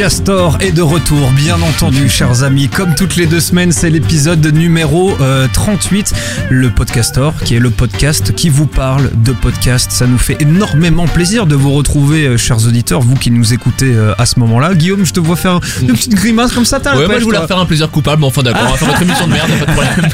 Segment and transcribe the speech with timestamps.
[0.00, 2.68] Podcastor est de retour, bien entendu, chers amis.
[2.70, 6.14] Comme toutes les deux semaines, c'est l'épisode numéro euh, 38.
[6.48, 9.90] Le Podcastor, qui est le podcast qui vous parle de podcast.
[9.92, 13.92] Ça nous fait énormément plaisir de vous retrouver, euh, chers auditeurs, vous qui nous écoutez
[13.92, 14.74] euh, à ce moment-là.
[14.74, 16.80] Guillaume, je te vois faire une petite grimace comme ça.
[16.80, 17.42] T'as la Ouais, moi je voulais toi.
[17.42, 19.52] refaire un plaisir coupable, mais enfin d'accord, on va faire notre émission de merde, y
[19.52, 20.10] a pas de problème.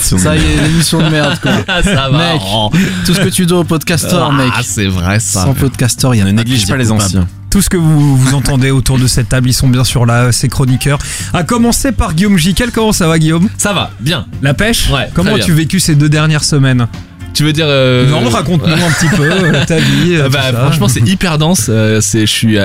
[0.18, 1.52] Ça y est, l'émission de merde quoi.
[1.68, 2.32] Ah, ça va.
[2.32, 2.72] Mec, oh.
[3.06, 4.50] tout ce que tu dois au podcasteur, mec.
[4.52, 5.44] Ah, c'est vrai ça.
[5.44, 7.28] Sans podcasteur, il y a Ne néglige pas les anciens.
[7.54, 10.32] Tout ce que vous, vous entendez autour de cette table, ils sont bien sûr là,
[10.32, 10.98] ces chroniqueurs.
[11.32, 12.72] À commencer par Guillaume Jiquel.
[12.72, 13.48] Comment ça va, Guillaume?
[13.58, 14.26] Ça va, bien.
[14.42, 14.90] La pêche?
[14.90, 15.40] Ouais, Comment bien.
[15.40, 16.88] as-tu vécu ces deux dernières semaines?
[17.34, 17.66] Tu veux dire.
[17.68, 20.14] euh, Non, raconte-nous un petit peu euh, ta vie.
[20.14, 21.70] euh, euh, Bah, franchement, c'est hyper dense.
[22.00, 22.58] c'est, je suis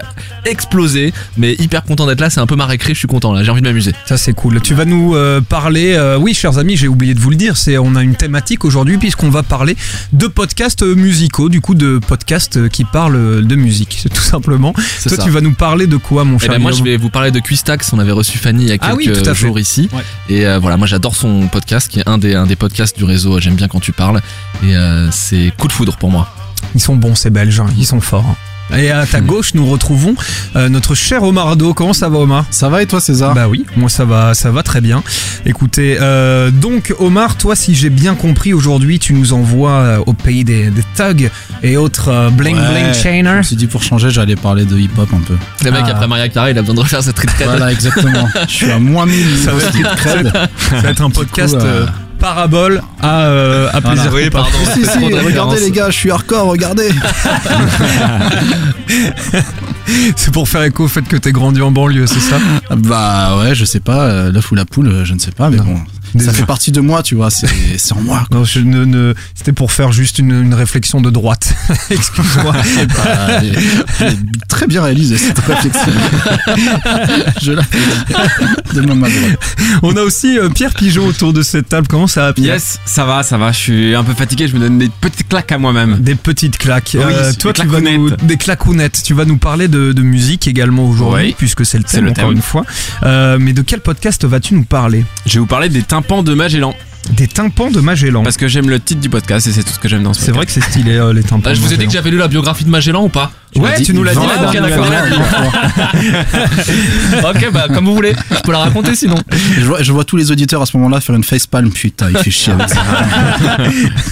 [0.46, 2.30] explosé, mais hyper content d'être là.
[2.30, 2.94] C'est un peu ma récré.
[2.94, 3.44] Je suis content là.
[3.44, 3.94] J'ai envie de m'amuser.
[4.05, 4.62] Ça c'est cool.
[4.62, 5.93] Tu vas nous euh, parler.
[5.96, 7.58] euh, oui, chers amis, j'ai oublié de vous le dire.
[7.58, 9.76] C'est on a une thématique aujourd'hui puisqu'on va parler
[10.13, 14.74] de podcasts musicaux, du coup de podcasts qui parlent de musique, tout simplement.
[14.74, 14.84] Toi,
[15.18, 15.24] ça.
[15.24, 17.32] tu vas nous parler de quoi, mon Eh cher ben, moi, je vais vous parler
[17.32, 17.91] de Quistax.
[17.93, 19.90] On avait reçu Fanny il y a Ah oui, quelques tout à jours ici.
[19.93, 20.04] Ouais.
[20.36, 23.40] Et voilà, moi, j'adore son podcast, qui est un des, un des podcasts du réseau.
[23.40, 24.21] J'aime bien quand tu parles.
[24.63, 26.27] Et euh, c'est coup de foudre pour moi.
[26.76, 27.60] Ils sont bons, ces Belges.
[27.62, 27.68] hein.
[27.77, 28.35] Ils sont forts.
[28.77, 30.13] Et à ta gauche, nous retrouvons
[30.55, 31.74] euh, notre cher Omar Ado.
[31.74, 32.46] Comment ça va, Omar?
[32.52, 33.34] Ça va et toi, César?
[33.34, 35.02] Bah oui, moi ça va, ça va très bien.
[35.48, 40.13] Écoutez, euh, donc Omar, toi, si j'ai bien compris, aujourd'hui, tu nous envoies euh, au
[40.13, 41.32] pays des, des thugs
[41.63, 42.68] et autres euh, bling Ouais.
[42.71, 43.37] bling Je chainers.
[43.37, 45.35] me suis dit pour changer, j'allais parler de hip-hop un peu.
[45.65, 45.91] Le mec, Ah.
[45.93, 47.48] après Maria Carey, il a besoin de refaire cette retraite.
[47.48, 48.27] Voilà, exactement.
[48.48, 50.32] Je suis à moins 1000 Ça va street cred.
[50.70, 51.85] Ça va être un podcast euh, euh,
[52.20, 54.12] parabole à, euh, à plaisir.
[54.13, 54.49] Oui, pardon.
[54.73, 56.89] Si, si, regardez les gars, je suis hardcore, regardez.
[60.15, 62.37] C'est pour faire écho au fait que t'es grandi en banlieue, c'est ça?
[62.70, 65.50] Bah ouais, je sais pas, euh, l'œuf ou la poule, euh, je ne sais pas,
[65.50, 65.63] mais Non.
[65.63, 65.79] bon.
[66.18, 67.47] Ça fait partie de moi, tu vois, c'est
[67.91, 68.25] en moi.
[68.31, 71.53] Non, je ne, ne- c'était pour faire juste une, une réflexion de droite.
[71.90, 72.53] Excuse-moi.
[72.96, 73.42] Bah,
[74.47, 75.92] très bien réalisée cette réflexion.
[77.42, 77.78] je la fais
[78.74, 79.08] de ma.
[79.84, 81.88] On a aussi euh, Pierre Pigeon autour de cette table.
[81.88, 82.56] Comment ça va, Pierre?
[82.56, 83.52] Yes, ça va, ça va.
[83.52, 84.47] Je suis un peu fatigué.
[84.47, 85.97] Je me donne des petites claques à moi-même.
[86.00, 86.91] Des petites claques.
[86.96, 89.02] Oui, Euh, des toi, tu vas nous, des claquounettes.
[89.03, 92.12] Tu vas nous parler de, de musique également aujourd'hui, Oui, puisque c'est le thème, le
[92.12, 92.36] encore thème.
[92.38, 92.66] une fois.
[93.03, 95.06] Euh, mais de quel podcast vas-tu nous parler?
[95.26, 96.74] Je vais vous parler des tympans de Magellan.
[97.12, 98.24] Des tympans de Magellan.
[98.24, 100.22] Parce que j'aime le titre du podcast et c'est tout ce que j'aime dans ce
[100.22, 101.50] C'est vrai que c'est stylé, euh, les tympans.
[101.50, 102.02] Ah, je de vous ai dit que Magellan.
[102.03, 104.52] j'avais lu la biographie de Magellan ou pas Ouais, tu nous l'as dit la ans,
[104.52, 104.96] dernière ok, fois.
[107.31, 108.14] Ok, bah comme vous voulez.
[108.30, 109.16] Je peux la raconter sinon.
[109.58, 111.72] Je vois, je vois tous les auditeurs à ce moment-là faire une facepalm.
[111.72, 112.84] Putain, il fait chier avec ça.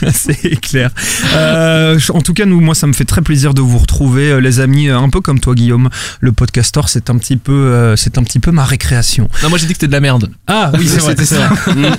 [0.11, 0.89] c'est clair.
[1.35, 4.39] Euh, en tout cas, nous, moi, ça me fait très plaisir de vous retrouver, euh,
[4.41, 4.89] les amis.
[4.89, 5.89] euh, Un peu comme toi, Guillaume.
[6.19, 9.29] Le podcastor, c'est un petit peu, euh, c'est un petit peu ma récréation.
[9.43, 10.31] Non, moi j'ai dit que c'était de la merde.
[10.47, 11.47] Ah oui, c'est vrai, C'était c'est ça.
[11.47, 11.91] vrai.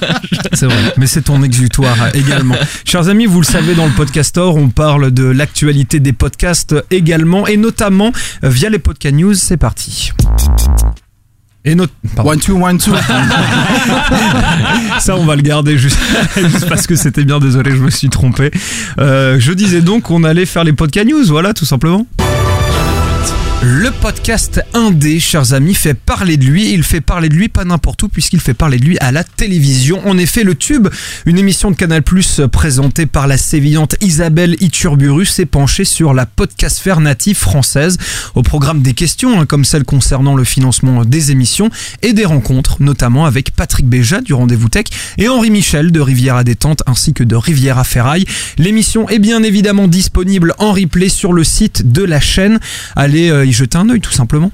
[0.54, 0.87] C'est vrai.
[0.96, 2.54] Mais c'est ton exutoire également.
[2.84, 7.46] Chers amis, vous le savez, dans le podcastor, on parle de l'actualité des podcasts également,
[7.46, 8.12] et notamment
[8.44, 9.34] euh, via les podcast news.
[9.34, 10.12] C'est parti.
[11.64, 12.30] Et notre, pardon.
[12.30, 12.94] One, two, one, two.
[15.00, 15.98] Ça, on va le garder juste,
[16.36, 17.40] juste parce que c'était bien.
[17.40, 18.50] Désolé, je me suis trompé.
[18.98, 22.06] Euh, je disais donc qu'on allait faire les podcast news, voilà, tout simplement.
[23.60, 26.72] Le podcast Indé, chers amis, fait parler de lui.
[26.72, 29.24] Il fait parler de lui pas n'importe où puisqu'il fait parler de lui à la
[29.24, 30.00] télévision.
[30.06, 30.86] En effet, Le Tube,
[31.26, 32.04] une émission de Canal+,
[32.52, 37.98] présentée par la sévillante Isabelle Iturburu, s'est penchée sur la podcastphère native française.
[38.36, 41.68] Au programme des questions, hein, comme celles concernant le financement des émissions
[42.02, 44.86] et des rencontres, notamment avec Patrick Béja du Rendez-vous Tech
[45.16, 48.24] et Henri Michel de Rivière à Détente ainsi que de Rivière à Ferraille.
[48.56, 52.60] L'émission est bien évidemment disponible en replay sur le site de la chaîne.
[52.94, 54.52] Allez euh, jeter un œil tout simplement.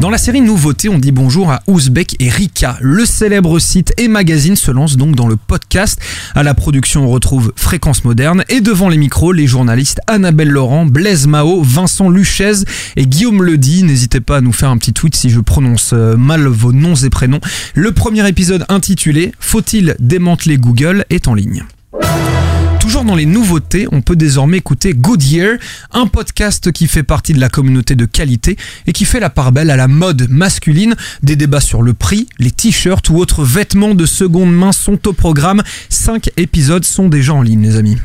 [0.00, 2.76] Dans la série Nouveautés, on dit bonjour à Ouzbek et Rika.
[2.82, 5.98] Le célèbre site et magazine se lance donc dans le podcast.
[6.34, 10.84] À la production, on retrouve Fréquence Moderne et devant les micros, les journalistes Annabelle Laurent,
[10.84, 12.64] Blaise Mao, Vincent Luchez
[12.96, 13.84] et Guillaume Ledy.
[13.84, 16.94] N'hésitez pas à nous faire un petit tweet si je prononce euh, mal vos noms
[16.94, 17.40] et prénoms.
[17.74, 21.64] Le premier épisode intitulé Faut-il démanteler Google est en ligne.
[22.86, 25.58] Toujours dans les nouveautés, on peut désormais écouter Goodyear,
[25.90, 28.56] un podcast qui fait partie de la communauté de qualité
[28.86, 30.94] et qui fait la part belle à la mode masculine.
[31.24, 35.12] Des débats sur le prix, les t-shirts ou autres vêtements de seconde main sont au
[35.12, 35.64] programme.
[35.88, 37.96] Cinq épisodes sont déjà en ligne, les amis.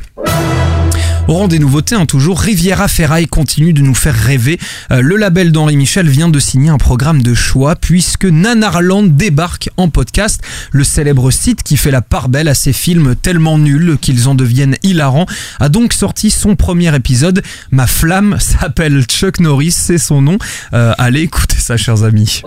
[1.28, 4.58] Au rang des nouveautés, hein, toujours, Riviera Ferraille continue de nous faire rêver.
[4.90, 9.70] Euh, le label d'Henri Michel vient de signer un programme de choix puisque Nanarland débarque
[9.76, 10.42] en podcast.
[10.72, 14.34] Le célèbre site qui fait la part belle à ces films tellement nuls qu'ils en
[14.34, 15.26] deviennent hilarants
[15.60, 17.42] a donc sorti son premier épisode.
[17.70, 20.38] Ma flamme s'appelle Chuck Norris, c'est son nom.
[20.74, 22.42] Euh, allez écoutez ça, chers amis.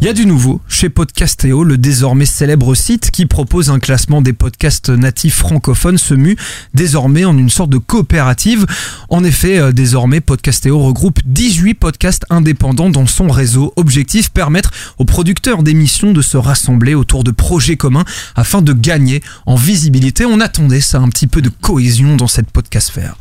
[0.00, 4.20] Il y a du nouveau chez Podcastéo, le désormais célèbre site qui propose un classement
[4.20, 6.36] des podcasts natifs francophones se mue
[6.74, 8.66] désormais en une sorte de coopérative.
[9.08, 13.72] En effet, euh, désormais Podcastéo regroupe 18 podcasts indépendants dans son réseau.
[13.76, 18.04] Objectif permettre aux producteurs d'émissions de se rassembler autour de projets communs
[18.36, 20.26] afin de gagner en visibilité.
[20.26, 23.16] On attendait ça, un petit peu de cohésion dans cette podcastfère.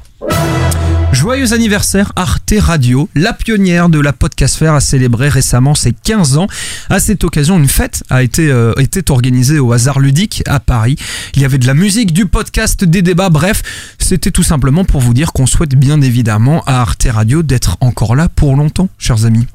[1.13, 6.47] Joyeux anniversaire Arte Radio, la pionnière de la podcastfère a célébré récemment ses 15 ans.
[6.89, 8.73] À cette occasion, une fête a été, euh,
[9.09, 10.95] organisée au hasard ludique à Paris.
[11.35, 13.61] Il y avait de la musique, du podcast, des débats, bref,
[13.99, 18.15] c'était tout simplement pour vous dire qu'on souhaite bien évidemment à Arte Radio d'être encore
[18.15, 19.45] là pour longtemps, chers amis.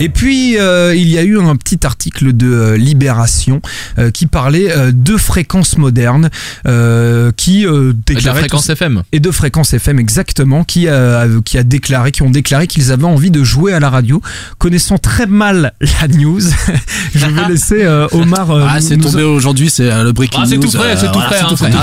[0.00, 3.60] Et puis, euh, il y a eu un petit article de euh, Libération
[3.98, 6.30] euh, qui parlait euh, de fréquences modernes,
[6.66, 9.02] euh, qui euh, Et de la déclarait fréquence FM.
[9.12, 13.04] et de fréquence FM exactement qui a, qui a déclaré qui ont déclaré qu'ils avaient
[13.04, 14.20] envie de jouer à la radio
[14.58, 16.40] connaissant très mal la news
[17.14, 20.40] je vais laisser euh, Omar euh, Ah, c'est nous- tombé aujourd'hui, c'est euh, le breaking
[20.42, 20.62] Ah, c'est news.
[20.62, 21.72] tout frais, c'est tout frais, c'est hein, tout c'est frais.
[21.72, 21.78] tout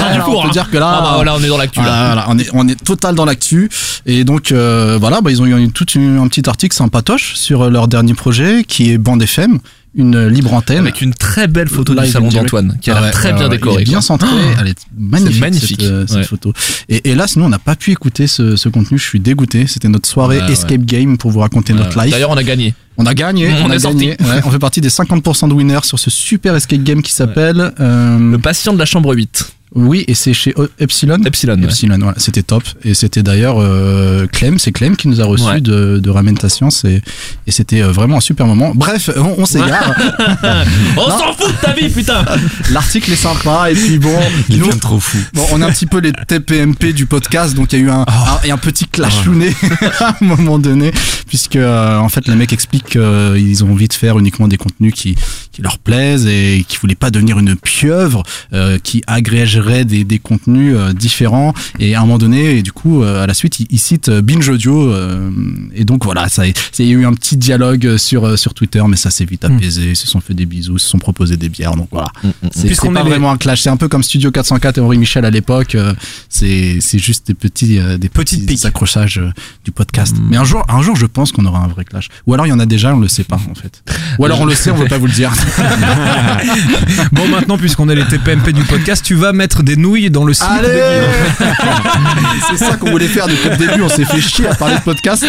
[0.00, 0.50] Ah, On peut hein.
[0.52, 2.06] dire que là, Ah bah voilà, on est dans l'actu là.
[2.06, 3.68] Voilà, on est, on est total dans l'actu.
[4.06, 7.34] Et donc, euh, voilà, bah, ils ont eu une- tout une- un petit article sympatoche
[7.34, 9.58] sur leur dernier projet qui est Bande FM,
[9.94, 10.78] une libre antenne.
[10.78, 13.38] Avec une très belle photo du salon d'Antoine, qui a Ah l'air ouais, très ouais,
[13.38, 13.76] bien décorée.
[13.76, 14.28] Elle est bien centrée,
[14.60, 16.24] elle est magnifique, magnifique, cette, euh, cette ouais.
[16.24, 16.52] photo.
[16.88, 18.98] Et, là, sinon, on n'a pas pu écouter ce, ce contenu.
[18.98, 19.66] Je suis dégoûté.
[19.66, 20.40] C'était notre soirée.
[20.48, 22.12] Escape Game pour vous raconter notre life.
[22.12, 22.74] D'ailleurs, on a gagné.
[22.96, 23.48] On a gagné.
[23.64, 24.16] On a est gagné.
[24.44, 27.72] On fait partie des 50% de winners sur ce super Escape Game qui s'appelle.
[27.80, 29.52] euh, Le patient de la chambre 8.
[29.74, 31.18] Oui, et c'est chez O- Epsilon.
[31.24, 31.56] Epsilon.
[31.58, 31.64] ouais.
[31.64, 32.62] Epsilon, voilà, c'était top.
[32.84, 35.60] Et c'était d'ailleurs euh, Clem, c'est Clem qui nous a reçu Ouais.
[35.60, 37.02] de, de Ramène ta science et,
[37.46, 38.72] et c'était euh, vraiment un super moment.
[38.74, 39.94] Bref, on, on s'égare.
[40.96, 42.24] On s'en fout de ta vie, putain
[42.70, 44.14] L'article est sympa et puis bon,
[44.48, 45.18] Il nous, devient trop fou.
[45.34, 47.90] bon, on est un petit peu les TPMP du podcast, donc il y a eu
[47.90, 49.52] un, un, et un petit clash luné
[50.00, 50.92] à un moment donné,
[51.26, 54.94] puisque euh, en fait les mecs expliquent qu'ils ont envie de faire uniquement des contenus
[54.94, 55.14] qui,
[55.58, 58.22] qui leur plaisent et qui voulaient pas devenir une pieuvre
[58.52, 61.52] euh, qui agrégerait des, des contenus euh, différents.
[61.80, 64.08] Et à un moment donné, et du coup, euh, à la suite, ils, ils citent
[64.08, 64.92] Binge Audio.
[64.92, 65.30] euh,
[65.74, 68.54] et donc voilà, ça, c'est- il y a eu un petit dialogue sur, euh, sur
[68.54, 69.90] Twitter, mais ça s'est vite apaisé.
[69.90, 71.74] Ils se sont fait des bisous, ils se sont proposé des bières.
[71.74, 72.12] Donc voilà.
[72.52, 73.62] C'est Puisqu'on c'est pas vraiment un clash.
[73.62, 75.74] C'est un peu comme Studio 404 et Henri Michel à l'époque.
[75.74, 75.92] euh,
[76.28, 79.30] C'est c'est juste des petits, euh, des Petites petits accrochages euh,
[79.64, 80.14] du podcast.
[80.30, 82.08] Mais un jour, un jour, je pense qu'on aura un vrai clash.
[82.28, 83.82] Ou alors il y en a déjà, on le sait pas en fait.
[84.20, 85.32] Ou alors on le sait, on veut pas vous le dire.
[87.12, 90.32] bon maintenant puisqu'on est les TPMP du podcast tu vas mettre des nouilles dans le
[90.34, 91.02] slip Allez.
[92.50, 93.82] C'est ça qu'on voulait faire depuis le début.
[93.82, 95.24] On s'est fait chier à parler de podcast.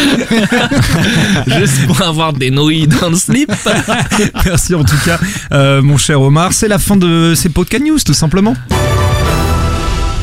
[1.48, 3.52] Juste pour avoir des nouilles dans le slip.
[4.46, 5.20] merci en tout cas
[5.52, 8.56] euh, mon cher Omar c'est la fin de ces podcast news tout simplement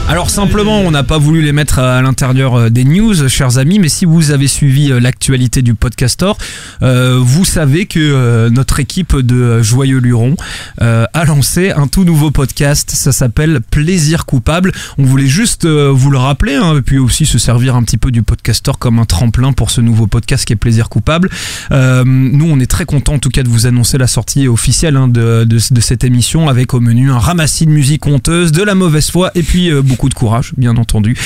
[0.08, 3.80] alors simplement, on n'a pas voulu les mettre à l'intérieur euh, des news, chers amis,
[3.80, 6.38] mais si vous avez suivi euh, l'actualité du podcastor,
[6.82, 10.36] euh, vous savez que euh, notre équipe de euh, Joyeux Luron
[10.80, 14.70] euh, a lancé un tout nouveau podcast, ça s'appelle Plaisir coupable.
[14.96, 17.98] On voulait juste euh, vous le rappeler, hein, et puis aussi se servir un petit
[17.98, 21.30] peu du podcastor comme un tremplin pour ce nouveau podcast qui est Plaisir coupable.
[21.72, 24.96] Euh, nous, on est très content en tout cas de vous annoncer la sortie officielle
[24.96, 25.46] hein, de,
[25.80, 29.42] cette émission avec au menu un ramassis de musique honteuse, de la mauvaise foi et
[29.42, 31.16] puis euh, beaucoup de courage, bien entendu.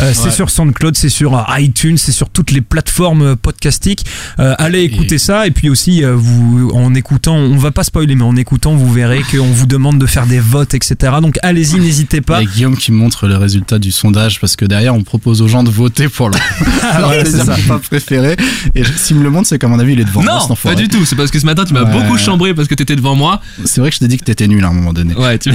[0.00, 0.30] Euh, C'est Ouais.
[0.32, 4.04] sur SoundCloud, c'est sur euh, iTunes, c'est sur toutes les plateformes euh, podcastiques.
[4.40, 8.16] Euh, allez écouter ça et puis aussi euh, vous en écoutant, on va pas spoiler,
[8.16, 10.96] mais en écoutant, vous verrez qu'on vous demande de faire des votes, etc.
[11.22, 12.42] Donc allez-y, n'hésitez pas.
[12.46, 15.62] Et Guillaume qui montre le résultat du sondage parce que derrière on propose aux gens
[15.62, 16.40] de voter pour leur,
[16.98, 18.36] leur Voilà, plaisir préféré.
[18.74, 20.74] Et s'il me le montre, c'est qu'à mon avis il est devant moi, Non, pas
[20.74, 21.04] du tout.
[21.04, 21.92] C'est parce que ce matin, tu m'as Ouais.
[21.92, 23.40] beaucoup chambré parce que t'étais devant moi.
[23.64, 25.14] C'est vrai que je t'ai dit que t'étais nul à un moment donné.
[25.14, 25.50] Ouais, tu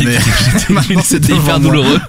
[0.69, 1.60] m'as c'est C'était hyper moi.
[1.60, 2.00] douloureux.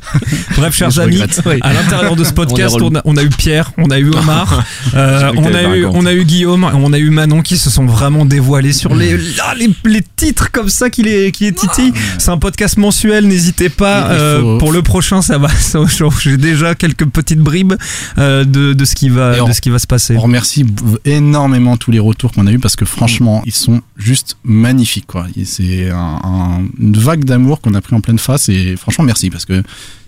[0.57, 1.21] Bref, chers amis.
[1.47, 1.59] Oui.
[1.63, 4.65] à l'intérieur de ce podcast, on a, on a eu Pierre, on a eu Omar,
[4.95, 7.87] euh, on, a eu, on a eu Guillaume, on a eu Manon qui se sont
[7.87, 11.93] vraiment dévoilés sur les, là, les, les titres comme ça qui les, qui les titillent.
[12.19, 14.11] C'est un podcast mensuel, n'hésitez pas.
[14.11, 15.49] Euh, pour le prochain, ça va.
[16.21, 17.75] J'ai déjà quelques petites bribes
[18.19, 20.17] euh, de, de ce qui va, on- de ce qui va se passer.
[20.17, 20.65] On remercie
[21.05, 25.07] énormément tous les retours qu'on a eu parce que franchement, ils sont juste magnifiques.
[25.07, 25.27] quoi.
[25.45, 29.31] C'est un- un- une vague d'amour qu'on a pris en pleine face et franchement, merci
[29.31, 29.63] parce que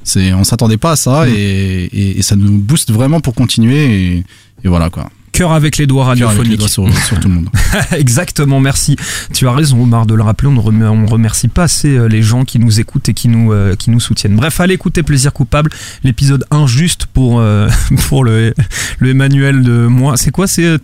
[0.04, 3.84] c'est, on s'attendait pas à ça et, et- et ça nous booste vraiment pour continuer
[3.84, 4.24] et,
[4.64, 5.10] et voilà quoi.
[5.34, 6.58] Cœur avec les doigts avec les radiophoniques.
[6.60, 7.48] doigts sur, sur tout le monde.
[7.98, 8.94] Exactement, merci.
[9.32, 10.48] Tu as raison, Omar, de le rappeler.
[10.48, 13.52] On ne on remercie pas assez euh, les gens qui nous écoutent et qui nous,
[13.52, 14.36] euh, qui nous soutiennent.
[14.36, 15.70] Bref, allez écouter Plaisir Coupable,
[16.04, 17.68] l'épisode injuste pour, euh,
[18.08, 18.54] pour le,
[19.00, 20.16] le Emmanuel de moi.
[20.16, 20.78] C'est quoi C'est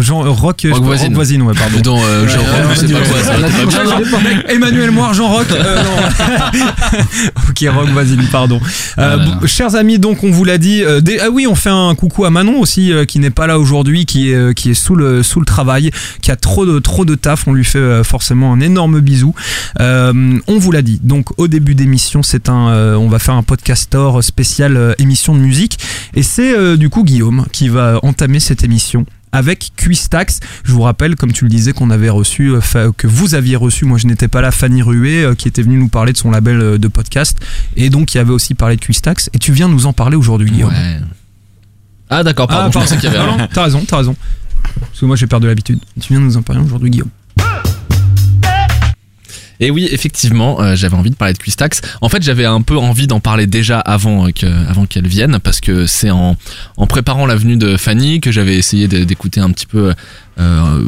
[0.00, 1.14] Jean Rock, Rock Voisine.
[1.14, 1.80] Voisine, ouais, pardon.
[1.80, 4.20] Dans euh, genre, Ouais, je sais ouais, pas quoi.
[4.48, 5.46] Emmanuel Moir, Jean Rock.
[7.48, 8.60] ok, Rock Voisine, pardon.
[8.96, 10.82] Ah là chers amis, donc on vous l'a dit.
[11.02, 13.83] des- ah oui, on fait un coucou à Manon aussi, qui n'est pas là aujourd'hui.
[13.84, 15.90] Aujourd'hui, qui est, euh, qui est sous le, sous le travail,
[16.22, 17.46] qui a trop de, trop de taf.
[17.46, 19.34] On lui fait euh, forcément un énorme bisou.
[19.78, 21.00] Euh, on vous l'a dit.
[21.02, 25.78] Donc, au début d'émission, c'est un, on va faire un podcastor spécial émission de musique.
[26.14, 30.40] Et c'est du coup Guillaume qui va entamer cette émission avec Quistax.
[30.64, 32.52] Je vous rappelle, comme tu le disais, qu'on avait reçu,
[32.96, 35.88] que vous aviez reçu, moi je n'étais pas là, Fanny Rué, qui était venue nous
[35.88, 37.38] parler de son label de podcast,
[37.76, 39.28] et donc qui avait aussi parlé de Quistax.
[39.34, 40.70] Et tu viens nous en parler aujourd'hui, Guillaume.
[40.72, 41.00] Ouais.
[42.16, 42.88] Ah d'accord, pardon, Ah, je pardon.
[42.88, 44.14] pensais qu'il y avait Non, non, t'as raison, t'as raison.
[44.80, 45.78] Parce que moi j'ai perdu l'habitude.
[46.00, 47.10] Tu viens nous en parler aujourd'hui, Guillaume.
[49.60, 51.80] Et oui, effectivement, euh, j'avais envie de parler de Quistax.
[52.00, 55.38] En fait, j'avais un peu envie d'en parler déjà avant euh, que, avant qu'elle vienne,
[55.38, 56.36] parce que c'est en,
[56.76, 59.94] en préparant la venue de Fanny que j'avais essayé de- d'écouter un petit peu
[60.40, 60.84] euh,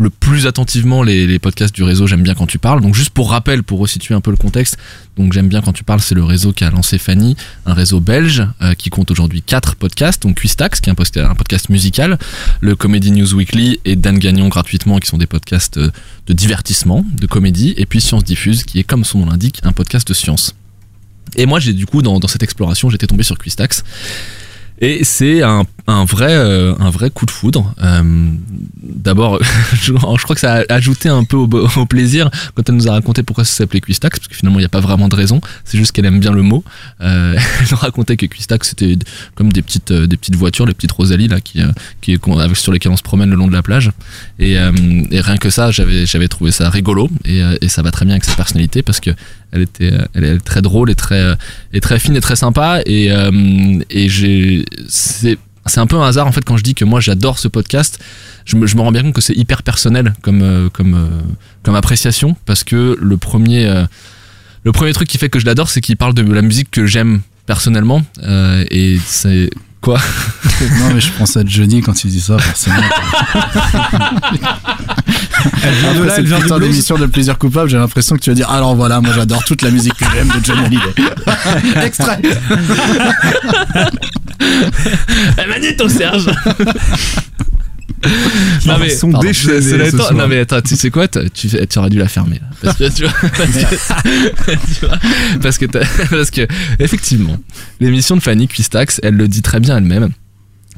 [0.00, 2.80] le plus attentivement les, podcasts du réseau J'aime bien quand tu parles.
[2.80, 4.78] Donc juste pour rappel, pour resituer un peu le contexte,
[5.16, 8.00] donc J'aime bien quand tu parles, c'est le réseau qui a lancé Fanny, un réseau
[8.00, 12.18] belge euh, qui compte aujourd'hui quatre podcasts, donc Quistax qui est un podcast musical,
[12.60, 15.90] le Comedy News Weekly et Dan Gagnon gratuitement qui sont des podcasts euh,
[16.26, 19.72] de divertissement, de comédie, et puis Science Diffuse qui est comme son nom l'indique un
[19.72, 20.54] podcast de science.
[21.36, 23.84] Et moi j'ai du coup dans, dans cette exploration j'étais tombé sur Quistax.
[24.80, 27.74] Et c'est un, un vrai euh, un vrai coup de foudre.
[27.82, 28.32] Euh,
[28.82, 29.38] D'abord,
[29.82, 33.22] je, crois que ça a ajouté un peu au, plaisir quand elle nous a raconté
[33.22, 35.40] pourquoi ça s'appelait Quistax, parce que finalement il n'y a pas vraiment de raison.
[35.64, 36.64] C'est juste qu'elle aime bien le mot.
[37.00, 38.96] Euh, elle racontait que Quistax c'était
[39.34, 41.60] comme des petites des petites voitures, les petites Rosalie là qui
[42.00, 42.18] qui
[42.54, 43.90] sur lesquelles on se promène le long de la plage.
[44.38, 48.24] Et, rien que ça, j'avais trouvé ça rigolo et, et ça va très bien avec
[48.24, 49.10] sa personnalité parce que
[49.52, 51.34] elle était est très drôle et très
[51.72, 53.10] et très fine et très sympa et
[53.90, 54.64] et j'ai
[55.66, 57.98] c'est un peu un hasard en fait quand je dis que moi j'adore ce podcast
[58.44, 61.08] je me, je me rends bien compte que c'est hyper personnel comme euh, comme euh,
[61.62, 63.84] comme appréciation parce que le premier euh,
[64.64, 66.86] le premier truc qui fait que je l'adore c'est qu'il parle de la musique que
[66.86, 69.50] j'aime personnellement euh, et c'est
[69.80, 69.98] quoi?
[70.78, 72.76] Non, mais je pense à Johnny quand il dit ça, forcément.
[75.62, 78.20] Elle vient de Après là, elle cette putain d'émission de plaisir coupable, j'ai l'impression que
[78.20, 80.94] tu vas dire alors voilà, moi j'adore toute la musique que j'aime de Johnny Hallyday.
[81.86, 82.20] Extrait.
[85.48, 86.26] Magnéto Serge
[88.66, 90.14] Non, mais sont pardon, déchaînés ce la- soir.
[90.14, 92.46] non mais attends, tu sais quoi tu, tu aurais dû la fermer là.
[92.62, 94.98] Parce que tu vois, parce que, tu vois,
[95.42, 95.80] parce que, t'as-
[96.10, 96.46] parce que
[96.78, 97.36] effectivement,
[97.78, 100.10] l'émission de Fanny Quistax, elle le dit très bien elle-même.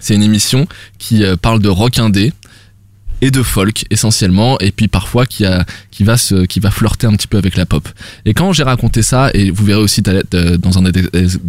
[0.01, 0.67] C'est une émission
[0.99, 2.33] qui euh, parle de rock indé
[3.23, 7.07] et de folk essentiellement et puis parfois qui a qui va se qui va flirter
[7.07, 7.89] un petit peu avec la pop.
[8.27, 10.23] Et quand j'ai raconté ça et vous verrez aussi t'as-
[10.59, 11.09] dans un des,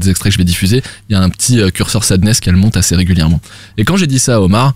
[0.09, 2.77] extraits que je vais diffuser, il y a un petit euh, curseur sadness qu'elle monte
[2.77, 3.41] assez régulièrement.
[3.77, 4.73] Et quand j'ai dit ça à Omar,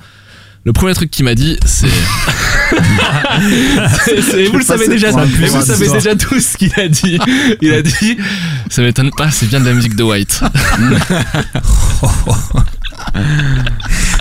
[0.65, 1.87] le premier truc qu'il m'a dit, c'est.
[4.51, 7.17] Vous le savez déjà, mais vous savez déjà tout ce qu'il a dit.
[7.61, 8.17] Il a dit,
[8.69, 10.41] ça m'étonne pas, c'est bien de la musique de White.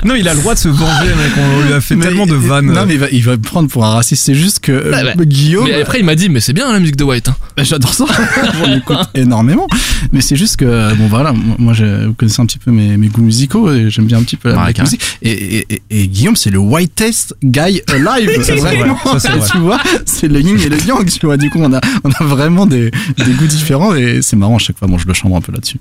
[0.05, 1.33] Non, il a le droit de se venger, mec.
[1.37, 2.67] On lui a fait Mais- tellement de vannes.
[2.67, 4.25] Non, mais il va, il va me prendre pour un raciste.
[4.25, 5.27] C'est juste que euh, ouais.
[5.27, 5.65] Guillaume.
[5.65, 7.29] Mais après, il m'a dit, mais c'est bien la musique de White.
[7.29, 7.37] hein.
[7.57, 8.05] Bah, J'adore ça,
[8.59, 9.67] j'en écoute énormément.
[10.13, 13.09] Mais c'est juste que, bon voilà, moi je, vous connaissez un petit peu mes, mes
[13.09, 15.01] goûts musicaux et j'aime bien un petit peu la Ouais, music.
[15.23, 18.31] Et, et, et, et Guillaume, c'est le whitest guy alive.
[18.43, 18.77] C'est vrai,
[19.19, 21.37] ça, tu vois, c'est le yin et le yang, tu vois.
[21.37, 24.59] Du coup, on a, on a vraiment des, des goûts différents et c'est marrant à
[24.59, 24.87] chaque fois.
[24.87, 25.79] Bon, je le chambre un peu là-dessus.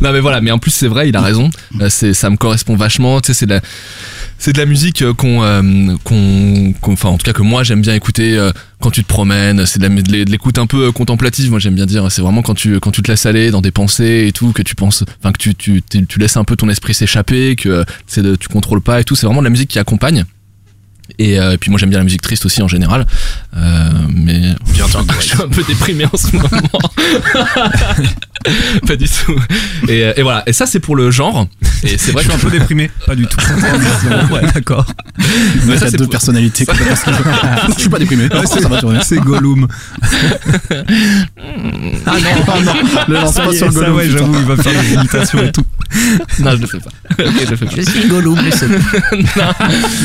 [0.00, 1.48] Non mais voilà, mais en plus c'est vrai, il a raison.
[1.80, 3.20] Euh, C'est, ça correspond vachement.
[3.20, 3.60] Tu sais, c'est de la,
[4.38, 5.62] c'est de la musique euh, qu'on, euh,
[6.04, 9.08] qu'on, qu'on- enfin en tout cas que moi j'aime bien écouter euh, quand tu te
[9.08, 9.64] promènes.
[9.66, 11.50] C'est de, la, de l'é- de l'écoute un peu contemplative.
[11.50, 12.10] Moi j'aime bien dire.
[12.10, 14.62] C'est vraiment quand tu, quand tu te laisses aller dans des pensées et tout, que
[14.62, 18.22] tu penses, enfin que tu, tu, tu, laisses un peu ton esprit s'échapper, que c'est
[18.22, 19.14] de, tu contrôles pas et tout.
[19.16, 20.24] C'est vraiment de la musique qui accompagne.
[21.18, 23.06] Et euh, puis moi j'aime bien la musique triste aussi en général,
[23.56, 24.82] euh, mais je
[25.22, 26.48] suis un peu déprimé en ce moment.
[28.86, 29.34] pas du tout.
[29.88, 30.42] Et, euh, et voilà.
[30.46, 31.46] Et ça c'est pour le genre.
[31.84, 32.90] Et c'est Je vrai suis que un peu déprimé.
[33.06, 33.38] Pas du tout.
[34.32, 34.86] ouais, d'accord.
[35.66, 36.66] Mais Il ça, a c'est deux pour- personnalités.
[36.66, 38.24] que- je suis pas déprimé.
[38.28, 38.58] Ouais, ça.
[39.02, 39.68] C'est Gollum.
[42.06, 42.72] Ah non, ah non,
[43.08, 43.96] le lance Ça pas sur ça, Gollum.
[43.96, 45.64] ouais, j'avoue, il va faire des imitations et tout.
[46.40, 46.90] non, je le fais pas.
[47.24, 47.82] Ok, je le fais pas.
[47.90, 48.68] suis Gollum, mais c'est.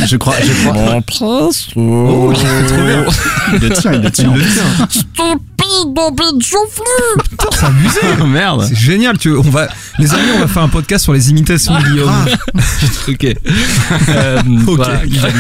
[0.08, 0.87] Je crois, je crois.
[1.76, 3.06] Oh, trop bien.
[3.54, 4.34] Il le tient, il le tient.
[4.36, 4.64] Il le tient.
[7.30, 8.00] Putain, c'est abusé.
[8.22, 8.66] Oh merde.
[8.68, 9.18] C'est génial.
[9.18, 9.68] Tu, on va,
[10.00, 12.12] les amis, on va faire un podcast sur les imitations de Guillaume.
[13.08, 13.26] Ok.
[14.10, 15.02] Euh, Ok, voilà.
[15.06, 15.38] il valide.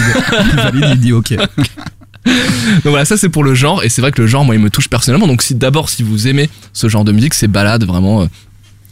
[0.51, 1.33] Il valide, il dit ok.
[1.33, 4.61] Donc voilà, ça c'est pour le genre, et c'est vrai que le genre, moi, il
[4.61, 5.27] me touche personnellement.
[5.27, 8.25] Donc si d'abord, si vous aimez ce genre de musique, ces balades vraiment euh,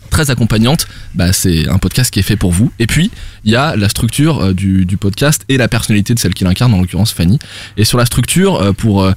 [0.10, 2.72] très accompagnantes, bah c'est un podcast qui est fait pour vous.
[2.80, 3.12] Et puis
[3.44, 6.44] il y a la structure euh, du, du podcast et la personnalité de celle qui
[6.44, 7.40] l'incarne, en l'occurrence Fanny.
[7.78, 9.14] Et sur la structure, euh, pour euh,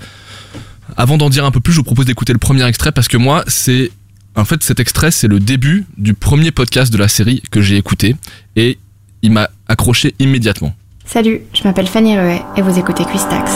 [0.97, 3.17] avant d'en dire un peu plus, je vous propose d'écouter le premier extrait parce que
[3.17, 3.91] moi, c'est
[4.37, 7.77] en fait cet extrait, c'est le début du premier podcast de la série que j'ai
[7.77, 8.17] écouté
[8.57, 8.79] et
[9.23, 10.75] il m'a accroché immédiatement.
[11.05, 13.51] Salut, je m'appelle Fanny Ruet et vous écoutez Quistax.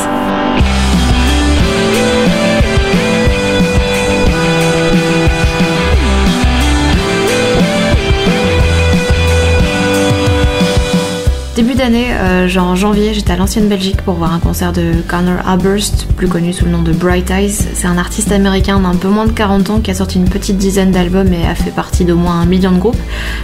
[11.54, 14.94] Début d'année, euh, genre en janvier, j'étais à l'ancienne Belgique pour voir un concert de
[15.06, 17.50] Connor Aberst, plus connu sous le nom de Bright Eyes.
[17.50, 20.56] C'est un artiste américain d'un peu moins de 40 ans qui a sorti une petite
[20.56, 22.96] dizaine d'albums et a fait partie d'au moins un million de groupes.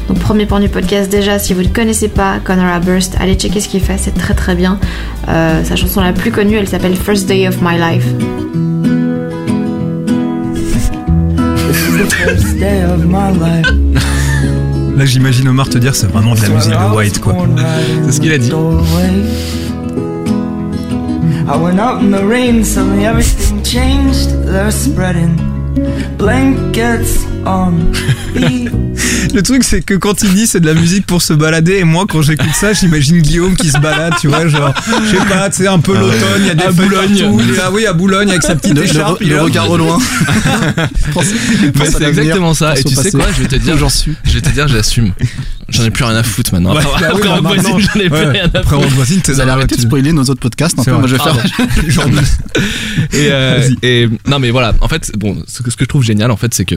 [0.09, 3.61] Donc premier point du podcast déjà, si vous ne connaissez pas Connor Aberst, allez checker
[3.61, 4.79] ce qu'il fait, c'est très très bien.
[5.29, 8.07] Euh, sa chanson la plus connue, elle s'appelle First Day of My Life.
[14.99, 17.37] Là, j'imagine Omar te dire c'est vraiment de la musique de White, quoi.
[18.07, 18.51] C'est ce qu'il a dit.
[18.51, 18.55] I
[21.57, 24.31] went out in the rain, suddenly everything changed.
[24.45, 25.39] They're spreading
[26.19, 27.71] blankets on
[28.35, 28.69] me.
[29.35, 31.85] Le truc, c'est que quand il dit c'est de la musique pour se balader, et
[31.85, 34.73] moi, quand j'écoute ça, j'imagine Guillaume qui se balade, tu vois, genre,
[35.05, 37.19] je sais pas, tu sais, un peu l'automne, il y a des À Boulogne.
[37.19, 39.31] partout, il est- ah oui, à Boulogne, avec sa petite Le, écharpe, le- il est
[39.33, 39.43] le là.
[39.45, 39.99] regard au loin.
[41.91, 42.75] C'est exactement ça.
[42.79, 44.15] Et tu sais quoi Je vais te dire, J'en suis.
[44.25, 45.13] Je vais te dire, j'assume.
[45.69, 46.75] J'en ai plus rien à foutre maintenant.
[46.75, 49.21] Ouais, Après, bah oui, après, bah voisine, j'en ai plus rien à Après, on voisine,
[49.21, 50.93] t'es Vous allez arrêter de spoiler nos autres podcasts un peu.
[50.93, 51.37] Moi, je vais faire.
[53.13, 56.03] Et, euh, et non mais voilà, en fait, bon, ce que, ce que je trouve
[56.03, 56.75] génial, en fait, c'est que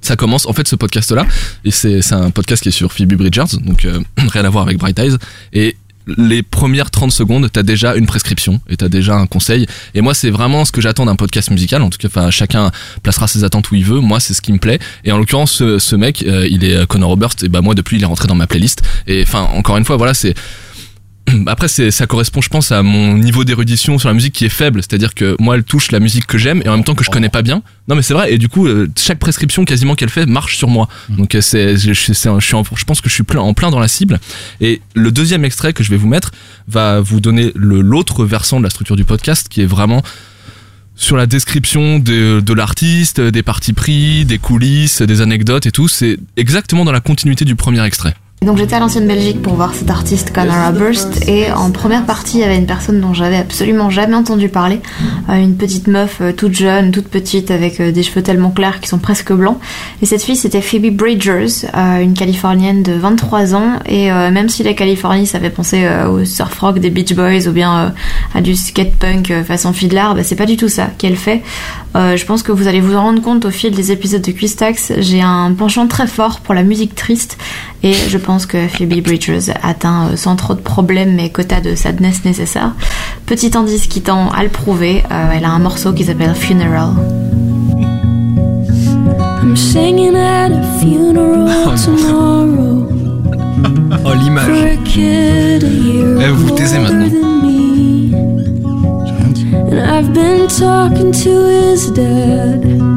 [0.00, 1.26] ça commence, en fait, ce podcast-là,
[1.64, 4.00] et c'est c'est un podcast qui est sur Phoebe Bridgers, donc euh,
[4.32, 5.16] rien à voir avec Bright Eyes,
[5.52, 9.66] et les premières 30 secondes, t'as déjà une prescription et t'as déjà un conseil.
[9.94, 11.82] Et moi, c'est vraiment ce que j'attends d'un podcast musical.
[11.82, 12.70] En tout cas, enfin, chacun
[13.02, 14.00] placera ses attentes où il veut.
[14.00, 14.78] Moi, c'est ce qui me plaît.
[15.04, 17.36] Et en l'occurrence, ce, mec, euh, il est euh, Connor Roberts.
[17.42, 18.82] Et bah moi, depuis, il est rentré dans ma playlist.
[19.06, 20.34] Et enfin, encore une fois, voilà, c'est
[21.46, 24.50] après, c'est, ça correspond, je pense, à mon niveau d'érudition sur la musique qui est
[24.50, 24.80] faible.
[24.82, 27.10] C'est-à-dire que moi, elle touche la musique que j'aime et en même temps que je
[27.10, 27.62] connais pas bien.
[27.88, 28.32] Non, mais c'est vrai.
[28.32, 30.88] Et du coup, euh, chaque prescription quasiment qu'elle fait marche sur moi.
[31.08, 34.20] Donc, euh, c'est, je, pense que je suis plein, en plein dans la cible.
[34.60, 36.32] Et le deuxième extrait que je vais vous mettre
[36.68, 40.02] va vous donner l'autre versant de la structure du podcast qui est vraiment
[40.94, 45.88] sur la description de, de l'artiste, des partis pris, des coulisses, des anecdotes et tout.
[45.88, 48.14] C'est exactement dans la continuité du premier extrait.
[48.44, 52.38] Donc j'étais à l'ancienne Belgique pour voir cet artiste Connor Aberst et en première partie
[52.38, 54.80] il y avait une personne dont j'avais absolument jamais entendu parler,
[55.28, 58.80] Euh, une petite meuf euh, toute jeune, toute petite avec euh, des cheveux tellement clairs
[58.80, 59.58] qui sont presque blancs.
[60.02, 64.74] Et cette fille c'était Phoebe Bridgers, une Californienne de 23 ans et même si la
[64.74, 67.94] Californie ça fait penser au surf rock des Beach Boys ou bien
[68.34, 71.42] à du skate punk façon Fiddler, bah, c'est pas du tout ça qu'elle fait.
[71.94, 74.92] Je pense que vous allez vous en rendre compte au fil des épisodes de Quistax,
[74.98, 77.38] j'ai un penchant très fort pour la musique triste
[77.82, 81.74] et je pense que Phoebe Bridgers atteint euh, sans trop de problèmes mes quotas de
[81.74, 82.72] sadness nécessaires.
[83.26, 86.90] Petit indice qui tend à le prouver, euh, elle a un morceau qui s'appelle Funeral.
[89.42, 92.88] I'm singing at a funeral tomorrow
[94.04, 94.48] oh, l'image.
[94.96, 97.08] Eh, vous vous taisez maintenant.
[97.08, 98.10] than me.
[99.04, 99.46] J'ai rien dit.
[99.70, 102.91] And I've been talking to his dad.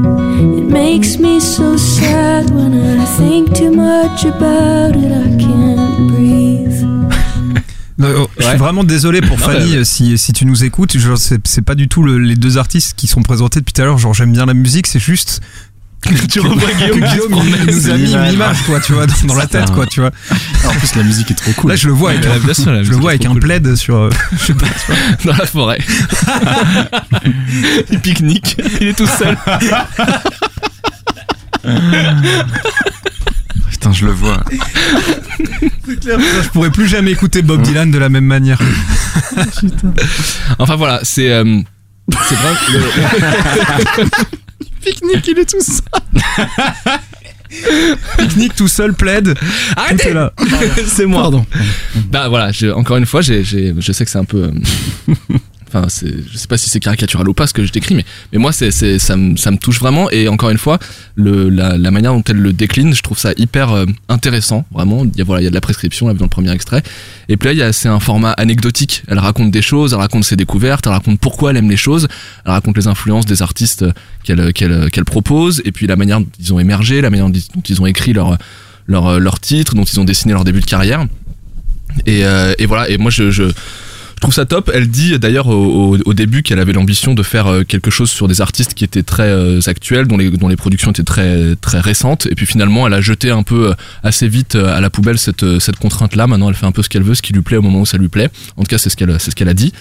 [0.66, 5.12] It makes me so sad when I think too much about it.
[5.12, 6.84] I can't breathe.
[7.98, 10.98] Non, oh, Je suis vraiment désolé pour Non, Fanny euh, si, si tu nous écoutes.
[11.46, 13.98] C'est, pas du tout le- les deux artistes qui sont présentés depuis tout à l'heure.
[13.98, 15.40] Genre, j'aime bien la musique, c'est juste.
[16.06, 19.36] tu que- revois Guillaume il nous a mis une image, quoi, tu vois, dans, dans
[19.36, 20.12] la tête, quoi, tu vois.
[20.68, 21.70] En plus, la musique est trop cool.
[21.72, 23.16] Là, je le vois avec, Ouais, un, bien sûr, la je le musique vois est
[23.16, 23.42] avec trop un cool.
[23.42, 23.96] plaid sur.
[23.96, 25.32] euh, je sais pas, tu vois.
[25.34, 25.80] dans la forêt.
[27.92, 29.38] Il pique-nique, il est tout seul.
[33.70, 34.44] Putain, je le vois.
[35.88, 38.60] C'est clair, je pourrais plus jamais écouter Bob Dylan de la même manière.
[40.60, 41.60] Enfin voilà, c'est euh,
[42.28, 42.54] c'est vrai.
[42.72, 44.06] le-
[44.84, 45.82] Pique-nique, il est tout seul.
[48.18, 49.34] Pique-nique tout seul, plaid.
[49.34, 50.32] Tout est Arrêtez là.
[50.88, 51.22] C'est moi.
[51.24, 51.46] Pardon.
[52.12, 54.52] Bah voilà, je- encore une fois, j'ai, j'ai- je sais que c'est un peu.
[55.10, 55.14] euh,
[55.68, 58.40] Enfin, je sais pas si c'est caricatural ou pas ce que je décris, mais, mais
[58.40, 60.10] moi, c'est, ça, me, ça me touche vraiment.
[60.12, 60.80] Et encore une fois,
[61.16, 65.04] le, la, la manière dont elle le décline, je trouve ça hyper euh, intéressant, vraiment.
[65.04, 66.84] Il y a, voilà, il y a de la prescription là, dans le premier extrait.
[67.30, 69.04] Et puis là, c'est un format anecdotique.
[69.08, 72.08] Elle raconte des choses, elle raconte ses découvertes, elle raconte pourquoi elle aime les choses,
[72.46, 73.86] elle raconte les influences des artistes
[74.24, 77.62] qu'elle, qu'elle, qu'elle propose, et puis la manière dont ils ont émergé, la manière dont
[77.68, 78.38] ils ont écrit leur,
[78.88, 81.06] leur, leur titre, dont ils ont dessiné leur début de carrière.
[82.06, 83.44] Et, euh, et voilà, et moi je, je,
[84.16, 84.72] je trouve ça top.
[84.74, 88.40] Elle dit d'ailleurs au, début qu'elle avait l'ambition de faire euh, quelque chose sur des
[88.42, 92.26] artistes qui étaient très euh, actuels, dont les, productions étaient très, récentes.
[92.28, 93.74] Et puis finalement, elle a jeté un peu euh,
[94.04, 96.28] assez vite à la poubelle cette, contrainte-là.
[96.28, 97.86] Maintenant, elle fait un peu ce qu'elle veut, ce qui lui plaît au moment où
[97.86, 98.30] ça lui plaît.
[98.56, 99.74] En tout cas, c'est ce qu'elle a dit.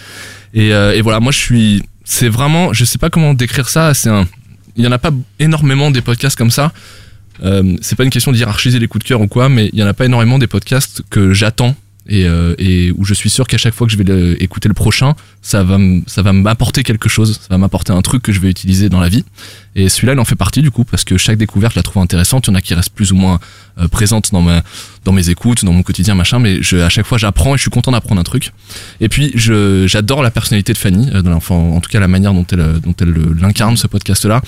[0.53, 1.83] Et, voilà, moi je suis.
[2.05, 2.73] C'est vraiment.
[2.73, 3.92] Je sais pas comment décrire ça.
[4.77, 6.73] Il y en a pas énormément des podcasts comme ça.
[7.40, 9.83] C'est pas une question de hiérarchiser les coups de cœur ou quoi, mais il y
[9.83, 13.47] en a pas énormément des podcasts que j'attends et, euh, et où je suis sûr
[13.47, 17.09] qu'à chaque fois que je vais écouter le prochain, ça va ça va m'apporter quelque
[17.09, 19.25] chose, ça va m'apporter un truc que je vais utiliser dans la vie.
[19.77, 22.03] Et celui-là, il en fait partie du coup parce que chaque découverte, je la trouve
[22.03, 22.47] intéressante.
[22.47, 23.40] Il y en a qui restent plus ou moins
[23.79, 24.62] euh, présentes dans ma
[25.05, 26.38] dans mes écoutes, dans mon quotidien, machin.
[26.38, 28.53] Mais je, à chaque fois, j'apprends et je suis content d'apprendre un truc.
[29.01, 32.35] Et puis, je j'adore la personnalité de Fanny, euh, enfin, en tout cas la manière
[32.35, 34.43] dont elle euh, dont elle euh, l'incarne ce podcast-là.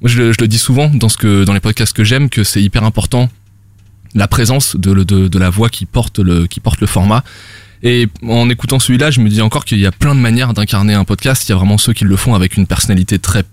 [0.00, 2.44] Moi, je, je le dis souvent dans ce que dans les podcasts que j'aime que
[2.44, 3.30] c'est hyper important
[4.14, 7.24] la présence de, la voix qui porte le qui porte le format.
[7.82, 10.94] Et en écoutant celui-là, je me dis encore qu'il y a plein de manières d'incarner
[10.94, 11.46] un podcast.
[11.46, 13.44] Il y a vraiment ceux qui le font avec une personnalité très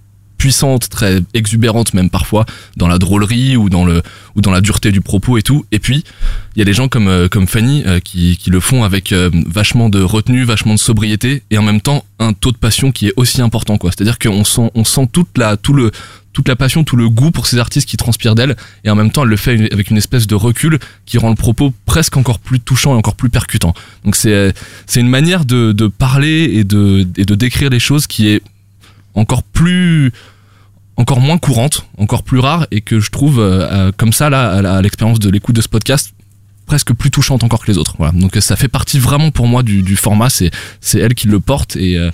[0.44, 4.02] puissante, très exubérante même parfois, dans la drôlerie ou dans le
[4.36, 5.66] ou dans la dureté du propos et tout.
[5.72, 6.04] Et puis
[6.56, 9.14] il y a des gens comme euh, comme Fanny euh, qui qui le font avec
[9.14, 12.92] euh, vachement de retenue, vachement de sobriété et en même temps un taux de passion
[12.92, 13.92] qui est aussi important quoi.
[13.92, 15.92] C'est-à-dire qu'on sent on sent toute la tout le
[16.34, 19.12] toute la passion, tout le goût pour ces artistes qui transpirent d'elle, et en même
[19.12, 22.40] temps elle le fait avec une espèce de recul qui rend le propos presque encore
[22.40, 23.74] plus touchant et encore plus percutant.
[24.04, 24.54] Donc c'est
[24.96, 28.42] une manière de, parler et de, de décrire les choses qui est
[29.16, 30.12] encore plus
[30.96, 34.52] encore moins courante, encore plus rare et que je trouve euh, euh, comme ça là
[34.52, 36.14] à l'expérience de l'écoute de ce podcast
[36.66, 37.96] presque plus touchante encore que les autres.
[37.98, 38.14] Voilà.
[38.14, 40.30] Donc euh, ça fait partie vraiment pour moi du, du format.
[40.30, 42.12] C'est c'est elle qui le porte et euh,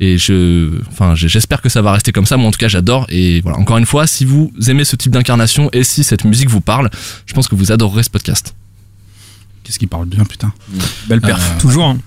[0.00, 2.36] et je enfin j'espère que ça va rester comme ça.
[2.36, 5.12] Moi en tout cas j'adore et voilà encore une fois si vous aimez ce type
[5.12, 6.88] d'incarnation et si cette musique vous parle,
[7.26, 8.54] je pense que vous adorerez ce podcast.
[9.62, 10.52] Qu'est-ce qui parle bien, putain
[11.06, 11.38] Belle perf.
[11.56, 11.84] Euh, Toujours.
[11.84, 11.98] hein.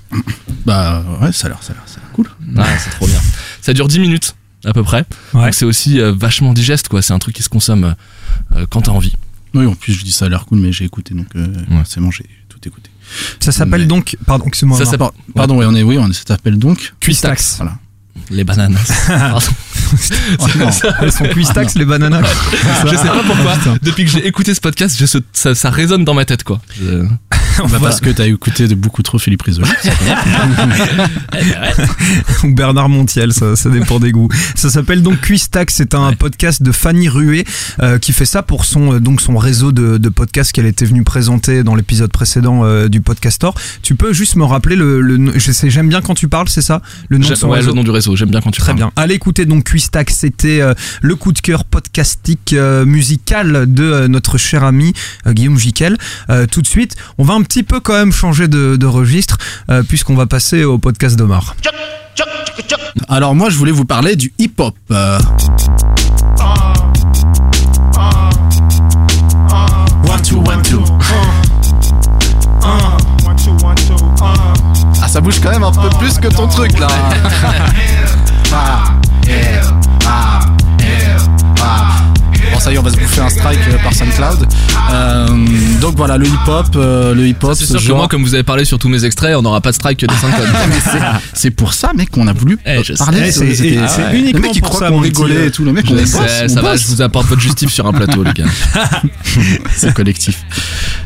[0.66, 2.30] Bah ouais, ça a l'air, ça a l'air, ça a l'air cool.
[2.58, 3.20] Ah, c'est trop bien.
[3.62, 5.06] Ça dure 10 minutes à peu près.
[5.34, 5.44] Ouais.
[5.46, 7.02] Donc c'est aussi euh, vachement digeste quoi.
[7.02, 7.96] C'est un truc qui se consomme
[8.70, 9.14] quand t'as envie.
[9.54, 11.84] Oui, en plus je dis ça a l'air cool, mais j'ai écouté, donc euh, Ouais.
[11.86, 12.90] c'est bon, j'ai tout écouté.
[13.40, 14.18] Ça s'appelle Mais- donc.
[14.26, 14.78] Pardon, excuse-moi.
[14.78, 16.94] Ça s'appelle Pardon, oui, on est, oui, on est, ça s'appelle donc.
[17.00, 17.58] Quistax.
[17.58, 17.78] Voilà.
[18.30, 18.78] Les bananes.
[19.08, 19.40] Pardon.
[20.40, 20.46] Oh.
[21.02, 22.22] Elles sont Quistax, les bananas.
[22.86, 23.54] je sais pas pourquoi.
[23.58, 23.78] Putain.
[23.82, 26.60] Depuis que j'ai écouté ce podcast, je, ça, ça résonne dans ma tête quoi.
[26.80, 27.06] Je-
[27.70, 29.70] Bah, parce que t'as écouté de beaucoup trop Philippe Risoli.
[32.44, 34.30] ou Bernard Montiel, ça, ça dépend des goûts.
[34.56, 37.46] Ça s'appelle donc Quistax, c'est un podcast de Fanny Rué
[37.82, 40.86] euh, qui fait ça pour son euh, donc son réseau de, de podcasts qu'elle était
[40.86, 43.54] venue présenter dans l'épisode précédent euh, du Podcastor.
[43.84, 46.82] Tu peux juste me rappeler le, le j'aime bien quand tu parles, c'est ça?
[47.10, 48.03] Le nom de J'ai- son ouais, réseau le nom du réseau.
[48.16, 48.78] J'aime bien quand tu Très parles.
[48.78, 48.92] bien.
[48.96, 54.08] Allez écouter donc Quistax, c'était euh, le coup de cœur podcastique euh, musical de euh,
[54.08, 54.94] notre cher ami
[55.28, 55.98] euh, Guillaume Jiquel.
[56.30, 59.38] Euh, tout de suite, on va un petit peu quand même changer de, de registre
[59.70, 61.56] euh, puisqu'on va passer au podcast d'Omar.
[63.10, 64.76] Alors moi, je voulais vous parler du hip-hop.
[64.92, 65.18] Euh,
[75.06, 76.88] Ah, ça bouge quand même un peu plus que ton truc là.
[82.54, 84.48] Bon ça y est, on va se bouffer un strike euh, par SoundCloud.
[84.92, 85.28] Euh,
[85.82, 88.34] donc voilà, le hip-hop, euh, le hip-hop, C'est ce sûr que genre- moi, comme vous
[88.36, 90.48] avez parlé sur tous mes extraits, on n'aura pas de strike des 5 codes.
[90.70, 90.76] Mais
[91.34, 93.22] c'est- pour ça, mec, qu'on a voulu Eh, parler.
[93.28, 95.64] Eh, c'est- Le uniquement mec, il pour croit ça, qu'on rigolait et tout.
[95.66, 96.82] Le mec, on Je est sais, boss, ça on va, bosse.
[96.84, 98.46] je vous apporte votre justif sur un plateau, les gars.
[99.76, 100.44] c'est collectif.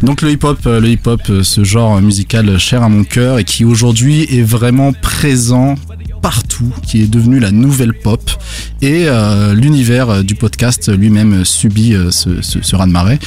[0.03, 3.43] Donc le hip-hop, euh, le hip-hop, euh, ce genre musical cher à mon cœur et
[3.43, 5.75] qui aujourd'hui est vraiment présent
[6.21, 8.29] partout, qui est devenu la nouvelle pop
[8.81, 13.19] et euh, l'univers euh, du podcast lui-même subit euh, ce, ce, ce raz-de-marée.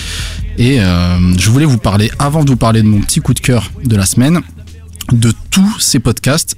[0.59, 3.40] Et euh, je voulais vous parler, avant de vous parler de mon petit coup de
[3.40, 4.40] cœur de la semaine,
[5.12, 6.57] de tous ces podcasts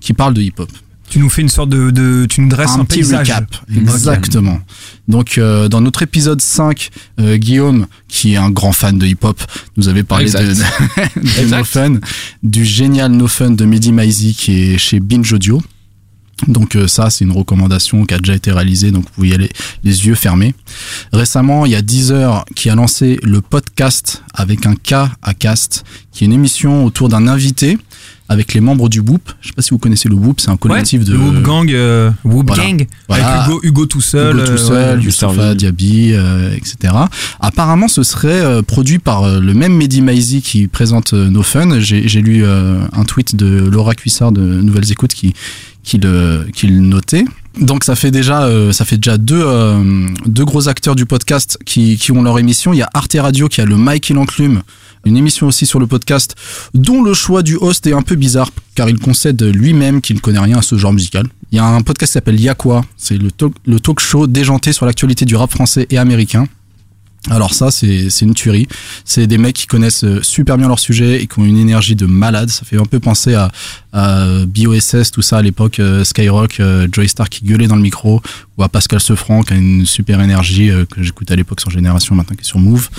[0.00, 0.70] qui parlent de hip-hop.
[1.08, 3.28] Tu nous fais une sorte de, de tu nous dresses un, petit paysage.
[3.28, 3.56] recap.
[3.76, 4.60] Exactement.
[5.06, 6.90] Donc euh, dans notre épisode 5,
[7.20, 9.40] euh, Guillaume, qui est un grand fan de hip-hop,
[9.76, 10.66] nous avait parlé de, Exact.
[11.16, 11.58] de Exact.
[11.58, 11.94] No Fun,
[12.42, 15.62] du génial No Fun de Mehdi Maizi qui est chez Binge Audio.
[16.48, 19.34] Donc euh, ça, c'est une recommandation qui a déjà été réalisée, donc vous pouvez y
[19.34, 19.50] aller
[19.84, 20.54] les yeux fermés.
[21.12, 25.84] Récemment, il y a Deezer qui a lancé le podcast avec un K à cast,
[26.12, 27.78] qui est une émission autour d'un invité
[28.28, 29.32] avec les membres du Whoop.
[29.40, 31.42] Je sais pas si vous connaissez le Whoop, c'est un collectif Ouais, de le Whoop
[31.42, 32.64] Gang, euh, Whoop Voilà.
[32.64, 33.26] Gang, Voilà.
[33.28, 35.54] avec Hugo, Hugo tout seul, Hugo tout euh, seul, ouais.
[35.54, 36.94] Diaby, euh, etc.
[37.40, 41.42] Apparemment, ce serait euh, produit par euh, le même Mehdi Maizi qui présente euh, No
[41.42, 41.80] Fun.
[41.80, 45.34] J'ai lu euh, un tweet de Laura Cuissard de Nouvelles Écoutes qui,
[45.82, 47.24] qui, le, qui le notait.
[47.60, 51.56] Donc ça fait déjà euh, ça fait déjà deux euh, deux gros acteurs du podcast
[51.64, 52.72] qui, qui ont leur émission.
[52.72, 54.62] Il y a Arte Radio qui a le Mike et l'enclume,
[55.04, 56.34] une émission aussi sur le podcast
[56.74, 60.20] dont le choix du host est un peu bizarre car il concède lui-même qu'il ne
[60.20, 61.26] connaît rien à ce genre musical.
[61.52, 62.56] Il y a un podcast qui s'appelle Y'a
[62.96, 63.30] C'est le
[63.66, 66.46] le talk show déjanté sur l'actualité du rap français et américain.
[67.30, 68.68] Alors ça, c'est une tuerie.
[69.04, 71.94] C'est des mecs qui connaissent euh, super bien leur sujet et qui ont une énergie
[71.94, 72.50] de malade.
[72.50, 73.50] Ça fait un peu penser à,
[73.94, 77.82] à BOSS, tout ça à l'époque, euh, Skyrock, euh, Joey Star qui gueulait dans le
[77.82, 78.20] micro,
[78.58, 81.70] ou à Pascal Sefranc qui a une super énergie euh, que j'écoute à l'époque sur
[81.70, 82.90] Génération, maintenant qui est sur Move.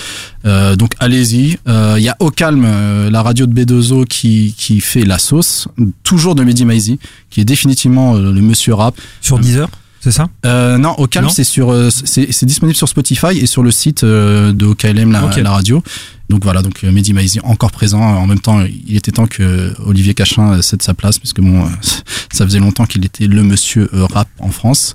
[0.44, 1.58] Euh, donc allez-y.
[1.68, 5.18] Euh, Il y a Au Calme, euh, la radio de B2O qui, qui fait la
[5.18, 5.68] sauce,
[6.02, 6.98] toujours de Mehdi Maizi,
[7.30, 8.96] qui est définitivement le monsieur rap.
[9.20, 9.68] Sur Deezer,
[10.06, 13.64] c'est ça Euh, non, au calme, c'est sur, euh, c'est disponible sur Spotify et sur
[13.64, 15.82] le site euh, de OKLM, la, radio.
[16.28, 18.00] Donc voilà, donc euh, Mehdi Maizi encore présent.
[18.00, 21.68] En même temps, il était temps que Olivier Cachin cède sa place, puisque bon, euh,
[22.32, 24.94] ça faisait longtemps qu'il était le monsieur rap en France.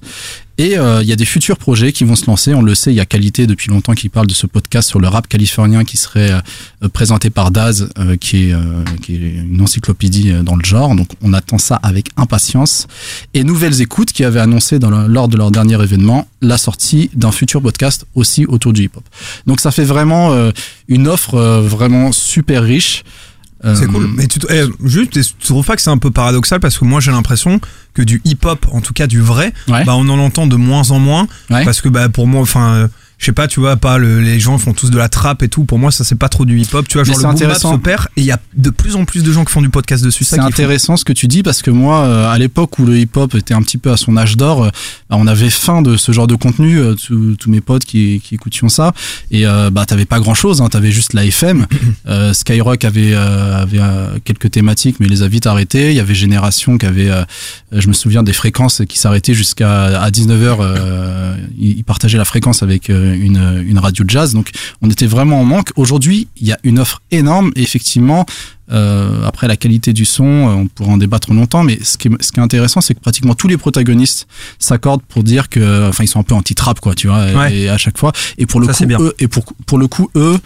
[0.61, 2.53] Et euh, il y a des futurs projets qui vont se lancer.
[2.53, 4.99] On le sait, il y a Qualité depuis longtemps qui parle de ce podcast sur
[4.99, 10.29] le rap californien qui serait euh, présenté par Daz, euh, qui, est, euh, une encyclopédie
[10.29, 10.93] euh, dans le genre.
[10.95, 12.85] Donc on attend ça avec impatience.
[13.33, 17.61] Et Nouvelles Écoutes qui avait annoncé lors de leur dernier événement la sortie d'un futur
[17.61, 19.03] podcast aussi autour du hip-hop.
[19.45, 20.51] Donc ça fait vraiment euh,
[20.87, 23.03] une offre euh, vraiment super riche.
[23.63, 24.07] C'est Euh, cool.
[24.15, 26.99] Mais tu, eh, juste, tu trouves pas que c'est un peu paradoxal parce que moi
[26.99, 27.59] j'ai l'impression
[27.93, 29.83] que du hip-hop, en tout cas du vrai, Ouais.
[29.85, 31.63] bah on en entend de moins en moins Ouais.
[31.65, 32.89] parce que bah pour moi, enfin.
[33.21, 35.47] Je sais pas, tu vois, pas le- les gens font tous de la trappe et
[35.47, 35.63] tout.
[35.63, 36.87] Pour moi, ça c'est pas trop du hip-hop.
[36.87, 37.73] Tu vois, genre le intéressant.
[37.73, 39.69] se perd et il y a de plus en plus de gens qui font du
[39.69, 40.23] podcast dessus.
[40.23, 43.35] C'est intéressant ce que tu dis parce que moi, euh, à l'époque où le hip-hop
[43.35, 44.69] était un petit peu à son âge d'or, euh,
[45.09, 46.79] bah, on avait faim de ce genre de contenu.
[46.79, 46.95] euh,
[47.37, 48.91] tous mes potes qui, qui écoutions ça,
[49.29, 50.61] et bah t'avais pas grand-chose.
[50.61, 51.67] Hein, t'avais juste la FM.
[52.33, 53.79] Skyrock avait avait
[54.23, 55.91] quelques thématiques, mais les a vite arrêtées.
[55.91, 57.09] Il y avait Génération qui avait,
[57.71, 60.57] je me souviens des fréquences qui s'arrêtaient jusqu'à à 19h.
[60.59, 64.33] Euh, ils partageaient la fréquence avec une une radio de jazz.
[64.33, 64.49] Donc
[64.81, 65.71] on était vraiment en manque.
[65.75, 67.51] Aujourd'hui, il y a une offre énorme.
[67.55, 68.25] Et effectivement,
[68.71, 72.07] euh, après la qualité du son, euh, on pourra en débattre longtemps, mais ce qui
[72.07, 74.27] est, ce qui est intéressant, c'est que pratiquement tous les protagonistes
[74.59, 77.53] s'accordent pour dire que, enfin, ils sont un peu anti-trap, quoi, tu vois, Ouais.
[77.55, 78.13] et à chaque fois.
[78.37, 80.39] Et pour le Ça, coup, eux, et pour pour le coup, eux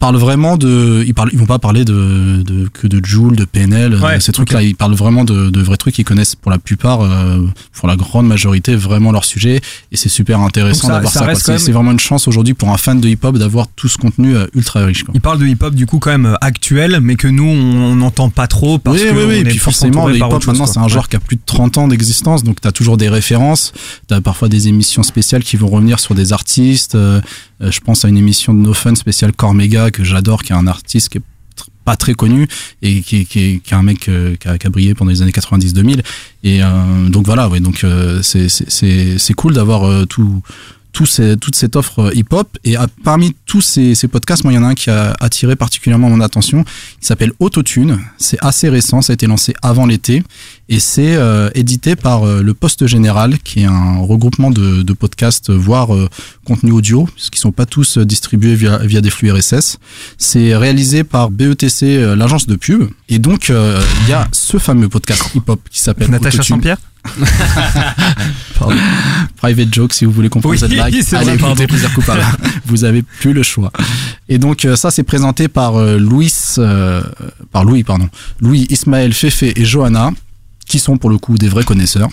[0.00, 3.44] parlent vraiment de, ils parlent, ils vont pas parler de, de que de Joule, de
[3.44, 4.62] PNL, Ouais, ces trucs-là.
[4.62, 5.98] Ils parlent vraiment de, de vrais trucs.
[5.98, 9.60] Ils connaissent pour la plupart, euh, pour la grande majorité, vraiment leur sujet,
[9.92, 11.58] et c'est super intéressant d'avoir ça ça.
[11.58, 14.46] C'est vraiment une chance aujourd'hui pour un fan de hip-hop d'avoir tout ce contenu euh,
[14.54, 15.04] ultra riche.
[15.04, 15.12] Quoi.
[15.14, 18.30] Il parle de hip-hop du coup quand même euh, actuel, mais que nous on n'entend
[18.30, 19.24] pas trop parce oui, que oui, oui.
[19.26, 21.42] on Et est puis forcément, le hip-hop maintenant, c'est un genre qui a plus de
[21.44, 23.72] 30 ans d'existence, donc tu as toujours des références.
[24.08, 26.94] Tu as parfois des émissions spéciales qui vont revenir sur des artistes.
[26.94, 27.20] Euh,
[27.62, 30.56] euh, je pense à une émission de No Fun spéciale Cormega que j'adore, qui est
[30.56, 31.22] un artiste qui est
[31.84, 32.46] pas très connu
[32.82, 35.32] et qui est, qui qui est un mec euh, qui, a, brillé pendant les années
[35.32, 36.02] 90-2000.
[36.44, 38.48] Et euh, donc voilà, ouais, donc euh, c'est-
[39.18, 40.42] c'est cool d'avoir euh, tout
[40.92, 42.56] tout ces, toute cette offre euh, hip-hop.
[42.64, 45.14] Et à- parmi tous ces, ces podcasts, moi, il y en a un qui a
[45.20, 46.64] attiré particulièrement mon attention.
[47.00, 47.98] Il s'appelle Autotune.
[48.18, 49.02] C'est assez récent.
[49.02, 50.22] Ça a été lancé avant l'été.
[50.68, 54.92] Et c'est euh, édité par euh, le Poste Général, qui est un regroupement de, de
[54.92, 56.08] podcasts, voire euh,
[56.44, 59.78] contenu audio, puisqu'ils sont pas tous euh, distribués via, via des flux RSS.
[60.16, 62.88] C'est réalisé par BETC, euh, l'agence de pub.
[63.08, 66.42] Et donc, euh, il y a ce fameux podcast hip-hop qui s'appelle Natacha.
[66.44, 66.78] Saint-Pierre?
[69.36, 70.94] Private joke si vous voulez comprendre Oui, cette blague.
[71.12, 72.22] Allez plaisir coupable.
[72.66, 73.72] vous avez plus le choix.
[74.28, 77.02] Et donc euh, ça c'est présenté par euh, Louis, euh,
[77.52, 78.08] par Louis pardon,
[78.40, 80.12] Louis, Ismaël, Fefe et Johanna,
[80.66, 82.10] qui sont pour le coup des vrais connaisseurs.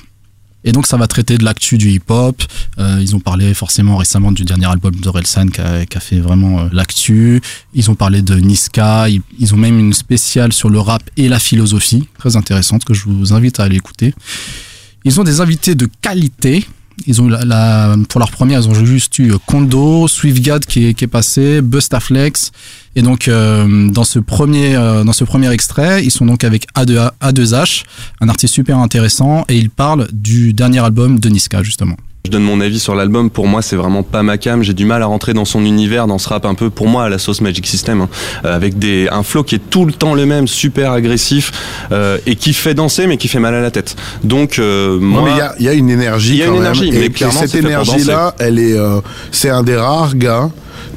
[0.68, 2.44] Et donc ça va traiter de l'actu du hip-hop.
[2.78, 6.20] Euh, ils ont parlé forcément récemment du dernier album d'Orelsan qui a, qui a fait
[6.20, 7.42] vraiment euh, l'actu.
[7.74, 9.08] Ils ont parlé de Niska.
[9.08, 12.94] Ils, ils ont même une spéciale sur le rap et la philosophie, très intéressante que
[12.94, 14.14] je vous invite à aller écouter.
[15.08, 16.66] Ils ont des invités de qualité.
[17.06, 20.94] Ils ont la, la- pour leur première, ils ont juste eu Kondo, SwiftGad qui est,
[20.96, 22.52] qui est passé, Bustaflex.
[22.96, 26.66] Et donc euh, dans ce premier euh, dans ce premier extrait, ils sont donc avec
[26.76, 27.84] A2, A2H,
[28.20, 31.96] un artiste super intéressant, et ils parlent du dernier album de Niska justement.
[32.28, 33.30] Je donne mon avis sur l'album.
[33.30, 34.62] Pour moi, c'est vraiment pas ma cam.
[34.62, 37.06] J'ai du mal à rentrer dans son univers, dans ce rap un peu, pour moi,
[37.06, 38.10] à la sauce Magic System, hein,
[38.44, 41.54] euh, avec des, un flow qui est tout le temps le même, super agressif,
[41.94, 43.96] euh, et qui fait danser, mais qui fait mal à la tête.
[44.26, 46.32] Donc, euh, Non, mais il y a, il y a une énergie.
[46.32, 49.00] Il y a une même, énergie, et, mais et cette énergie-là, elle est, euh,
[49.32, 50.50] c'est un des rares gars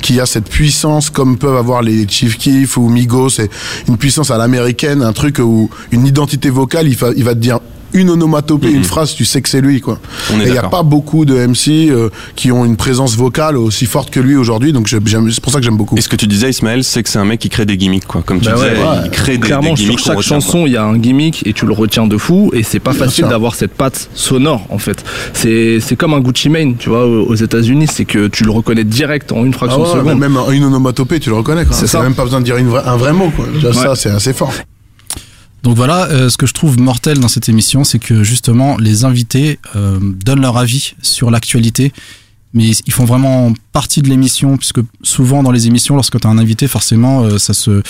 [0.03, 3.51] qui a cette puissance comme peuvent avoir les Chief Keef ou Migos, c'est
[3.87, 7.61] une puissance à l'américaine, un truc où une identité vocale, il va te dire
[7.93, 9.99] une onomatopée, une phrase, tu sais que c'est lui, quoi.
[10.33, 13.17] on Et est il n'y a pas beaucoup de MC euh, qui ont une présence
[13.17, 15.97] vocale aussi forte que lui aujourd'hui, donc c'est pour ça que j'aime beaucoup.
[15.97, 18.07] Et ce que tu disais, Ismaël, c'est que c'est un mec qui crée des gimmicks,
[18.07, 18.23] quoi.
[18.25, 18.85] Comme tu Bah disais, ouais.
[19.05, 21.53] il crée des, Clairement, des gimmicks sur chaque chanson, il y a un gimmick et
[21.53, 22.51] tu le retiens de fou.
[22.55, 25.05] Et c'est pas facile d'avoir cette patte sonore, en fait.
[25.35, 28.85] C'est c'est comme un Gucci Mane, tu vois, aux États-Unis, c'est que tu le reconnais
[28.85, 30.19] direct en une Ah fraction ouais, de seconde.
[30.19, 31.65] même une onomatopée, tu le reconnais.
[31.65, 31.75] quoi.
[31.75, 32.03] C'est C'est ça.
[32.03, 33.31] même pas besoin de dire une un vrai mot.
[33.35, 33.47] Quoi.
[33.53, 34.53] Déjà, Ça, c'est assez fort.
[35.63, 39.05] Donc voilà, euh, ce que je trouve mortel dans cette émission, c'est que justement les
[39.05, 41.93] invités euh, donnent leur avis sur l'actualité
[42.53, 46.31] mais ils- font vraiment partie de l'émission puisque souvent dans les émissions, lorsque tu as
[46.31, 47.81] un invité, forcément, euh, ça se,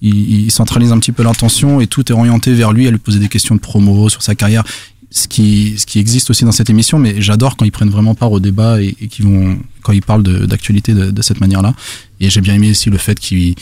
[0.00, 2.98] il, il centralise un petit peu l'attention et tout est orienté vers lui à lui
[2.98, 4.64] poser des questions de promo sur sa carrière.
[5.10, 8.14] Ce qui, ce qui existe aussi dans cette émission, mais j'adore quand ils prennent vraiment
[8.14, 11.74] part au débat et, qu'ils vont, quand ils parlent d'actualité de, de cette manière-là.
[12.18, 13.54] Et j'ai bien aimé aussi le fait qu'ils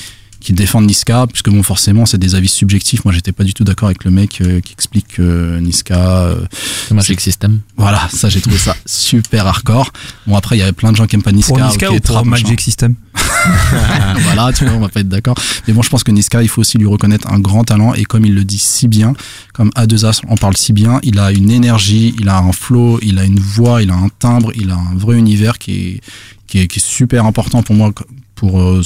[0.44, 3.04] qu'ils défendent Niska, puisque bon, forcément, c'est des avis subjectifs.
[3.04, 6.44] Moi, j'étais pas du tout d'accord avec le mec euh, qui explique que Niska, euh,
[6.90, 7.61] Magic System.
[7.76, 9.90] voilà, ça, j'ai trouvé ça super hardcore.
[10.26, 11.54] Bon, après, il y avait plein de gens qui aiment pas Niska.
[11.54, 12.42] Pour Niska ok, ou pour trap, machin.
[12.44, 12.94] Magic System
[14.22, 15.37] voilà, tu vois, on va pas être d'accord.
[15.66, 18.04] Mais bon, je pense que Niska, il faut aussi lui reconnaître un grand talent et
[18.04, 19.14] comme il le dit si bien,
[19.52, 23.18] comme A2A en parle si bien, il a une énergie, il a un flow, il
[23.18, 26.00] a une voix, il a un timbre, il a un vrai univers qui est,
[26.46, 27.92] qui est, qui est super important pour moi
[28.35, 28.83] pour euh,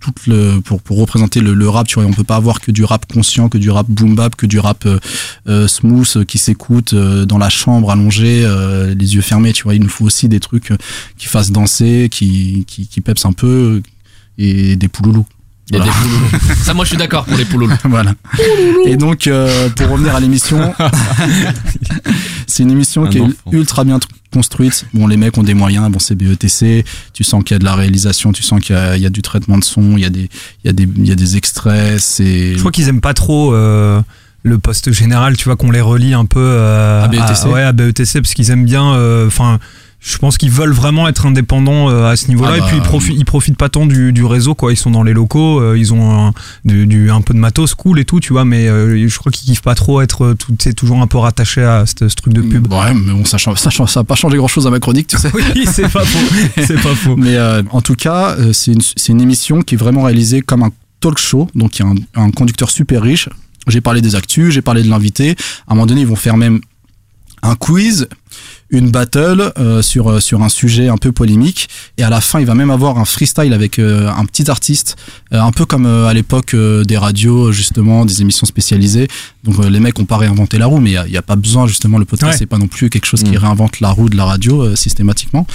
[0.00, 2.70] tout le pour, pour représenter le, le rap tu vois on peut pas avoir que
[2.70, 4.98] du rap conscient que du rap boom bap que du rap euh,
[5.48, 9.74] euh, smooth euh, qui s'écoute dans la chambre allongé euh, les yeux fermés tu vois.
[9.74, 10.72] Il nous faut aussi des trucs
[11.16, 13.82] qui fassent danser qui qui, qui pepsent un peu
[14.38, 15.26] et des pouloulous
[15.70, 15.92] Il y a Voilà.
[15.92, 16.54] des pouloulous.
[16.62, 17.74] Ça, moi, je suis d'accord pour les pouloulous.
[17.84, 18.14] voilà.
[18.86, 20.72] Et donc, euh, pour revenir à l'émission,
[22.46, 24.86] c'est une émission Un qui est ultra bien tr- construite.
[24.94, 27.64] Bon, les mecs ont des moyens, bon, c'est BETC, tu sens qu'il y a de
[27.64, 30.00] la réalisation, tu sens qu'il y a, il y a du traitement de son, il
[30.02, 30.28] y a des,
[30.64, 32.52] il y a des, il y a des extraits, c'est...
[32.54, 34.00] Je crois qu'ils aiment pas trop euh,
[34.42, 37.46] le poste général, tu vois, qu'on les relie un peu euh, À BETC?
[37.46, 38.92] ouais, à BETC, parce qu'ils aiment bien.
[38.94, 39.58] euh, Enfin,
[40.00, 42.76] je pense qu'ils veulent vraiment être indépendants euh, à ce niveau-là, Ah et bah, puis
[42.76, 44.72] ils, profitent, ils profitent pas tant du, du réseau, quoi.
[44.72, 46.32] Ils sont dans les locaux, euh, ils ont un,
[46.64, 49.32] du, du- un peu de matos cool et tout, tu vois, mais euh, je crois
[49.32, 52.42] qu'ils kiffent pas trop être tout, toujours un peu rattaché à ce, ce truc de
[52.42, 52.72] pub.
[52.72, 53.54] Ouais, mais bon, ça, ça,
[53.86, 55.30] ça a pas changé grand chose à ma chronique, tu sais.
[55.34, 56.34] Oui, c'est pas faux.
[56.66, 57.16] C'est pas faux.
[57.16, 60.62] Mais euh, en tout cas, c'est une, c'est une émission qui est vraiment réalisée comme
[60.62, 61.48] un talk show.
[61.54, 63.28] Donc il y a un, un conducteur super riche.
[63.66, 65.34] J'ai parlé des actus, j'ai parlé de l'invité.
[65.66, 66.60] À un moment donné, ils vont faire même
[67.42, 68.08] un quiz,
[68.70, 71.68] une battle euh, sur euh, sur un sujet un peu polémique.
[71.98, 74.96] Et à la fin, il va même avoir un freestyle avec euh, un petit artiste,
[75.32, 79.06] euh, un peu comme euh, à l'époque euh, des radios justement, des émissions spécialisées.
[79.44, 81.36] Donc euh, les mecs ont pas réinventé la roue, mais il y a, a pas
[81.36, 81.98] besoin justement.
[81.98, 82.38] Le podcast Ouais.
[82.38, 83.36] c'est pas non plus quelque chose qui Mm.
[83.38, 85.46] réinvente la roue de la radio euh, systématiquement.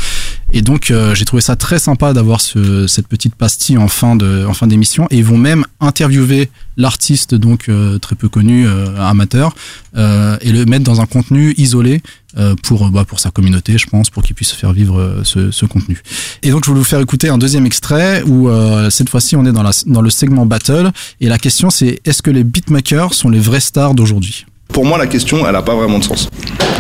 [0.54, 4.16] Et donc euh, j'ai trouvé ça très sympa d'avoir ce, cette petite pastille en fin
[4.16, 5.08] de en fin d'émission.
[5.12, 9.54] Et ils vont même interviewer l'artiste donc euh, très peu connu, euh, amateur,
[9.98, 12.02] euh, et le mettre dans un contenu isolé
[12.64, 16.02] pour bah, pour sa communauté, je pense, pour qu'il puisse faire vivre euh, ce, contenu.
[16.44, 19.46] Et donc je voulais vous faire écouter un deuxième extrait où euh, cette fois-ci on
[19.46, 23.14] est dans la dans le segment battle et la question c'est est-ce que les beatmakers
[23.14, 24.46] sont les vraies stars d'aujourd'hui?
[24.72, 26.30] Pour moi, la question, elle a pas vraiment de sens.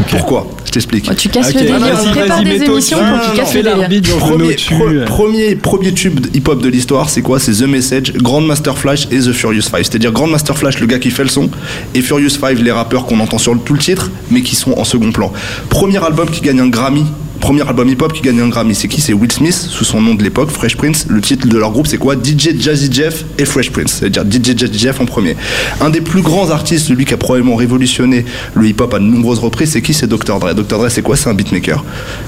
[0.09, 1.07] Pourquoi Je t'explique.
[1.09, 1.79] Oh, tu casses Ok, le délire.
[1.79, 3.11] vas-y, On prépare vas-y, des mets-toi émissions au-dessus.
[3.11, 4.17] pour que tu Non, casses non, le délire.
[4.17, 9.07] Premier, pre- premier, premier tube hip-hop de l'histoire, c'est quoi C'est The Message, Grandmaster Flash
[9.11, 9.83] et The Furious Five.
[9.83, 11.49] C'est-à-dire Grandmaster Flash, le gars qui fait le son,
[11.93, 14.71] et Furious Five, les rappeurs qu'on entend sur le- tout le titre, mais qui sont
[14.77, 15.31] en second plan.
[15.69, 17.05] Premier album qui gagne un Grammy.
[17.41, 19.01] Premier album hip-hop qui gagne un Grammy, c'est qui?
[19.01, 21.07] C'est Will Smith, sous son nom de l'époque, Fresh Prince.
[21.09, 22.15] Le titre de leur groupe, c'est quoi?
[22.15, 23.97] DJ Jazzy Jeff et Fresh Prince.
[23.99, 25.35] C'est-à-dire DJ Jazzy Jeff en premier.
[25.81, 29.39] Un des plus grands artistes, celui qui a probablement révolutionné le hip-hop à de nombreuses
[29.39, 29.93] reprises, c'est qui?
[29.93, 30.39] C'est Dr.
[30.39, 30.53] Dre.
[30.53, 30.77] Dr.
[30.77, 31.17] Dre, c'est quoi?
[31.17, 31.83] C'est un beatmaker.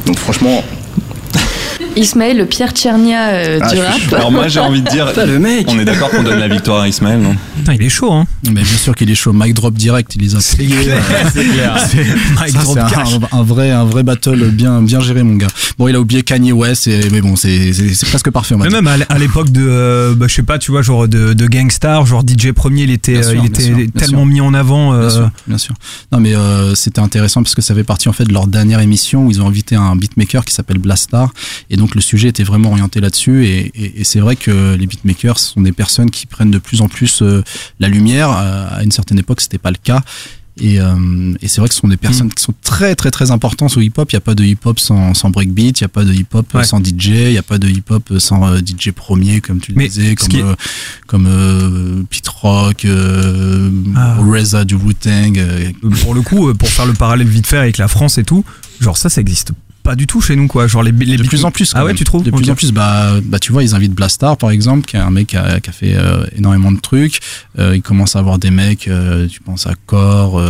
[0.08, 0.63] Donc franchement,
[1.95, 3.93] Ismaël, le Pierre Tchernia euh, Ah, du rap.
[3.99, 5.65] suis Alors moi j'ai envie de dire, Putain, le mec.
[5.69, 8.25] on est d'accord qu'on donne la victoire à Ismaël, non Putain, il est chaud, hein.
[8.47, 10.75] Mais bien sûr qu'il est chaud, mic drop direct, il les a payés.
[11.34, 11.77] C'est clair.
[11.88, 12.79] C'est- Mic ça, drop
[13.32, 15.47] un, un vrai un vrai battle bien bien géré mon gars.
[15.77, 17.71] Bon il a oublié Kanye West et- mais bon c'est
[18.10, 21.08] presque parfait Mais même à l'époque de, euh, bah, je sais pas, tu vois, genre
[21.08, 24.25] de, de Gangstar, genre DJ Premier, il était, euh, sûr, il était sûr, tellement sûr.
[24.25, 24.93] mis en avant.
[24.93, 25.75] euh, Bien sûr, bien sûr.
[26.12, 28.79] Non mais euh, c'était intéressant parce que ça fait partie en fait de leur dernière
[28.82, 31.32] émission où ils ont invité un beatmaker qui s'appelle Blastar
[31.69, 34.88] et donc le sujet était vraiment orienté là-dessus et, et- et c'est vrai que les
[34.88, 37.43] beatmakers sont des personnes qui prennent de plus en plus euh,
[37.80, 38.30] la lumière.
[38.32, 40.02] Euh, à une certaine époque c'était pas le cas.
[40.62, 43.32] Et, euh, et c'est vrai que ce sont des personnes qui sont très très très
[43.32, 44.12] importantes au hip-hop.
[44.12, 46.46] Il n'y a pas de hip-hop sans, sans breakbeat, il n'y a pas de hip-hop
[46.54, 46.63] Ouais.
[46.63, 49.78] sans DJ, il n'y a pas de hip-hop sans euh, DJ premier, comme tu le
[49.80, 50.54] Mais disais, comme, est- euh,
[51.08, 52.86] comme Pete Rock,
[53.96, 54.17] Ah.
[54.19, 55.39] Reza du Wu-Tang.
[56.02, 58.43] pour le coup, pour faire le parallèle vite fait avec la France et tout,
[58.80, 60.65] genre ça, ça existe pas du tout chez nous, quoi.
[60.67, 61.74] Genre les, les de plus en plus.
[61.74, 61.98] quand Ah ouais, même.
[61.98, 64.86] tu trouves De plus en plus, bah, bah, tu vois, ils invitent Blastar, par exemple,
[64.88, 67.19] qui est un mec qui a, qui a fait euh, énormément de trucs.
[67.60, 70.41] Euh, il commence à avoir des mecs, euh, tu penses à Core,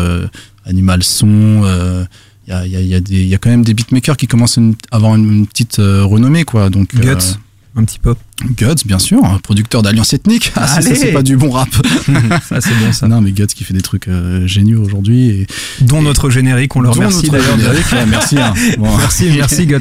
[0.65, 2.07] Animal Son.
[2.47, 3.63] Il y, a, il y, a, il y, a des- il y a quand même
[3.63, 4.61] des beatmakers qui commencent à
[4.95, 6.69] avoir une, une petite renommée, quoi.
[6.69, 7.37] Donc, Guts,
[7.75, 8.15] un petit peu.
[8.57, 10.51] Guts, bien sûr, producteur d'Alliance Ethnique.
[10.55, 11.69] Ah, si, ça, c'est pas du bon rap.
[12.49, 13.07] Ça, c'est bon, ça.
[13.07, 15.29] non, mais Guts qui fait des trucs euh, géniaux aujourd'hui.
[15.29, 15.47] Et,
[15.81, 17.57] Dont notre générique, on le remercie d'ailleurs.
[17.57, 18.37] ouais, merci.
[18.39, 18.53] hein.
[18.77, 18.97] Bon.
[18.97, 19.79] Merci, merci Guts.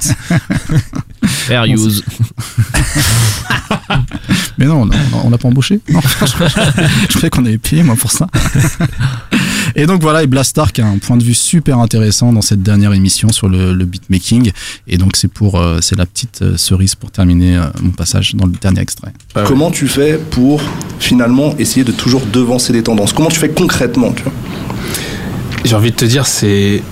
[1.24, 2.04] Fair use.
[4.58, 4.88] Mais non,
[5.24, 5.80] on l'a pas embauché.
[5.90, 8.26] Non, je croyais qu'on avait payé moi pour ça.
[9.74, 12.62] Et donc voilà, et Blastar qui a un point de vue super intéressant dans cette
[12.62, 14.52] dernière émission sur le, le beatmaking.
[14.86, 18.34] Et donc c'est pour, euh, c'est la petite euh, cerise pour terminer euh, mon passage
[18.34, 19.12] dans le dernier extrait.
[19.46, 20.60] Comment tu fais pour
[20.98, 23.12] finalement essayer de toujours devancer les tendances?
[23.12, 24.14] Comment tu fais concrètement
[25.64, 26.82] J'ai envie de te dire, c'est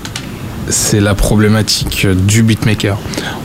[0.70, 2.98] c'est la problématique du beatmaker.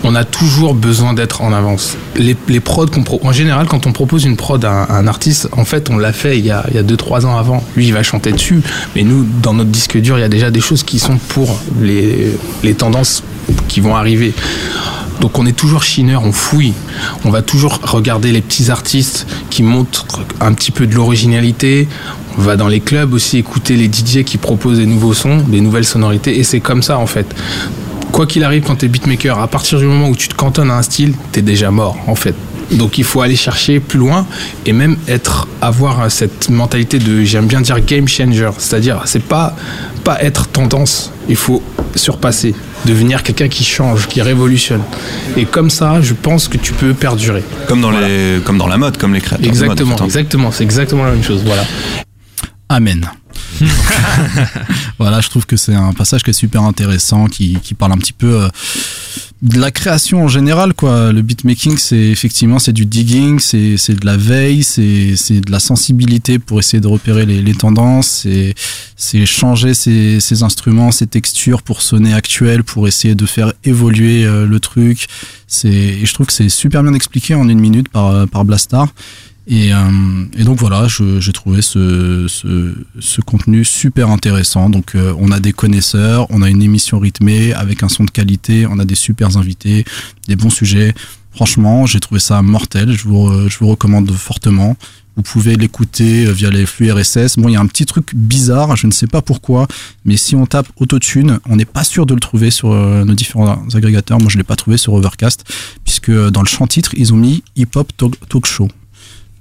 [0.03, 1.97] On a toujours besoin d'être en avance.
[2.15, 2.35] Les,
[3.23, 6.37] en général, quand on propose une prod à un, artiste, en fait, on l'a fait
[6.37, 7.63] il y a 2-3 ans avant.
[7.75, 8.61] Lui, il va chanter dessus,
[8.95, 11.59] mais nous, dans notre disque dur, il y a déjà des choses qui sont pour
[11.81, 13.23] les, les tendances
[13.67, 14.33] qui vont arriver.
[15.21, 16.73] Donc on est toujours chineur, on fouille.
[17.23, 20.05] On va toujours regarder les petits artistes qui montrent
[20.41, 21.87] un petit peu de l'originalité.
[22.37, 25.61] On va dans les clubs aussi écouter les DJ qui proposent des nouveaux sons, des
[25.61, 26.37] nouvelles sonorités.
[26.37, 27.27] Et c'est comme ça en fait.
[28.11, 30.77] Quoi qu'il arrive quand t'es beatmaker, à partir du moment où tu te cantonnes à
[30.77, 32.35] un style, t'es déjà mort en fait.
[32.71, 34.25] Donc il faut aller chercher plus loin
[34.65, 39.55] et même être avoir cette mentalité de j'aime bien dire game changer, c'est-à-dire c'est pas
[40.03, 41.61] pas être tendance, il faut
[41.95, 42.53] surpasser,
[42.85, 44.81] devenir quelqu'un qui change, qui révolutionne.
[45.35, 47.43] Et comme ça, je pense que tu peux perdurer.
[47.67, 49.41] Comme dans, les, comme dans la mode, comme les créateurs.
[49.41, 51.41] de mode, Exactement, exactement, c'est exactement la même chose.
[51.43, 51.63] Voilà.
[52.67, 53.09] Amen.
[54.97, 57.97] voilà, je trouve que c'est un passage qui est super intéressant, qui, qui parle un
[57.97, 58.47] petit peu euh,
[59.41, 61.11] de la création en général, quoi.
[61.11, 65.51] Le beatmaking, c'est effectivement c'est du digging, c'est c'est de la veille, c'est c'est de
[65.51, 68.55] la sensibilité pour essayer de repérer les, les tendances, c'est
[68.95, 74.25] c'est changer ses, ses instruments, ses textures pour sonner actuel, pour essayer de faire évoluer
[74.25, 75.07] euh, le truc.
[75.47, 78.45] C'est et je trouve que c'est super bien expliqué en une minute par euh, par
[78.45, 78.87] Blastar.
[79.47, 79.77] Et, euh,
[80.37, 84.69] et donc voilà, j'ai trouvé ce, ce, ce contenu super intéressant.
[84.69, 88.11] Donc euh, on a des connaisseurs, on a une émission rythmée avec un son de
[88.11, 89.85] qualité, on a des super invités,
[90.27, 90.93] des bons sujets.
[91.31, 92.91] Franchement, j'ai trouvé ça mortel.
[92.93, 94.77] Je vous, re- je vous recommande fortement.
[95.17, 97.37] Vous pouvez l'écouter euh, via les flux RSS.
[97.37, 99.67] Bon, il y a un petit truc bizarre, je ne sais pas pourquoi,
[100.05, 103.13] mais si on tape Autotune, on n'est pas sûr de le trouver sur euh, nos
[103.13, 104.19] différents agrégateurs.
[104.19, 105.45] Moi, je l'ai pas trouvé sur Overcast,
[105.85, 108.67] puisque euh, dans le champ titre, ils ont mis Hip Hop Talk, Talk Show.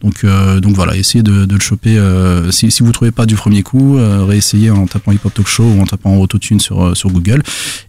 [0.05, 1.97] Donc, euh, donc voilà, essayez de, de le choper.
[1.97, 5.33] euh, si, si vous trouvez pas du premier coup, euh, réessayez en tapant Hip Hop
[5.33, 7.43] Talk Show ou en tapant Autotune sur, sur Google.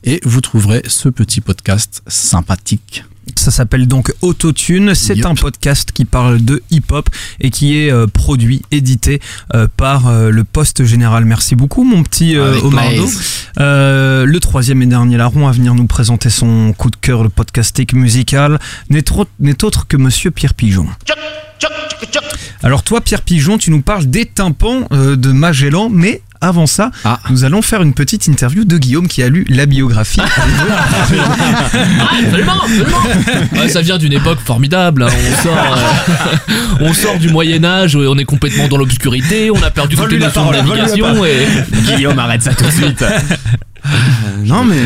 [0.06, 3.04] Et vous trouverez ce petit podcast sympathique.
[3.36, 4.94] Ça s'appelle donc Autotune.
[4.96, 7.10] C'est un podcast qui parle de hip-hop
[7.42, 9.20] et qui est euh, produit, édité
[9.54, 11.26] euh, par euh, le Poste Général.
[11.26, 13.10] Merci beaucoup, mon petit euh, Omardo.
[13.60, 17.30] Euh, le troisième et dernier larron à venir nous présenter son coup de cœur, le
[17.30, 18.60] podcastique musical,
[18.90, 19.12] n'est
[19.64, 20.88] autre que Monsieur Pierre Pigeon.
[22.64, 26.92] Alors toi, Pierre Pigeon, tu nous parles des tympans euh, de Magellan, mais avant ça,
[27.04, 27.20] Ah.
[27.30, 30.20] nous allons faire une petite interview de Guillaume qui a lu la biographie.
[30.22, 33.04] Ah, absolument, absolument.
[33.62, 35.04] Ouais, ça vient d'une époque formidable.
[35.04, 35.08] hein.
[35.10, 39.72] On, sort, euh, on sort du Moyen Âge, on est complètement dans l'obscurité, on a
[39.72, 41.24] perdu toutes les notions de navigation.
[41.26, 41.48] Et...
[41.96, 43.04] Guillaume, arrête ça tout de suite.
[44.44, 44.86] non, mais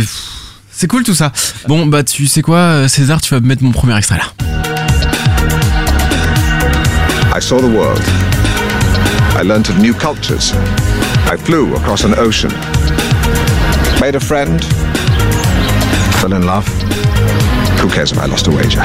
[0.71, 1.31] c'est cool tout ça.
[1.67, 4.58] Bon, bah, tu sais quoi, euh, César, tu vas me mettre mon premier extrait là.
[7.39, 8.01] I saw the world.
[9.39, 10.51] I learned of new cultures.
[11.31, 12.51] I flew across an ocean.
[14.01, 14.61] Made a friend.
[16.19, 16.67] Fell in love.
[17.79, 18.83] Who cares if I lost a wager?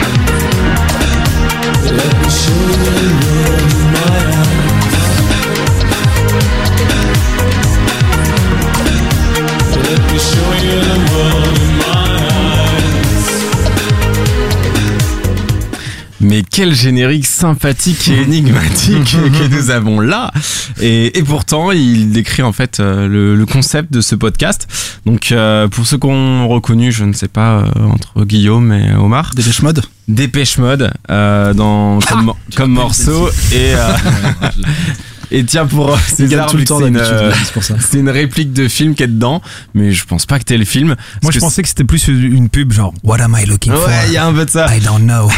[16.24, 19.04] Mais quel générique sympathique et énigmatique
[19.38, 20.32] que nous avons là.
[20.80, 24.66] Et, et pourtant, il décrit en fait euh, le, le concept de ce podcast.
[25.06, 28.94] Donc, euh, pour ceux qui ont reconnu, je ne sais pas, euh, entre Guillaume et
[28.94, 29.32] Omar.
[29.34, 33.28] Dépêche Mode Dépêche Mode euh, dans, comme, mor- comme morceau.
[33.52, 33.72] Et,
[35.30, 37.74] et tiens, pour euh, César, tout le temps c'est une, d'habitude, euh, c'est pour ça.
[37.80, 39.40] c'est une réplique de film qui est dedans.
[39.74, 40.96] Mais je pense pas que t'es le film.
[41.22, 43.86] Moi, je que pensais que c'était plus une pub genre What am I looking for
[43.86, 44.74] Ouais, il y a un peu de ça.
[44.76, 45.30] I don't know.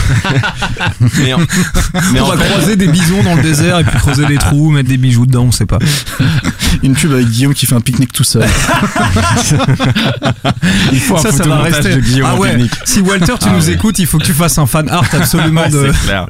[1.18, 1.38] Mais, en-
[2.12, 4.36] mais on en va fait- croiser des bisons dans le désert et puis creuser des
[4.36, 5.78] trous, mettre des bijoux dedans, on sait pas.
[6.82, 8.46] Une pub avec Guillaume qui fait un pique-nique tout seul.
[10.92, 11.94] il faut un ça, ça va photomontage rester.
[11.96, 12.50] de Guillaume ah en ouais.
[12.50, 12.72] pique-nique.
[12.84, 13.72] Si Walter, tu Ah nous ouais.
[13.74, 16.26] écoutes, il faut que tu fasses un fan art absolument Ouais, de, c'est clair.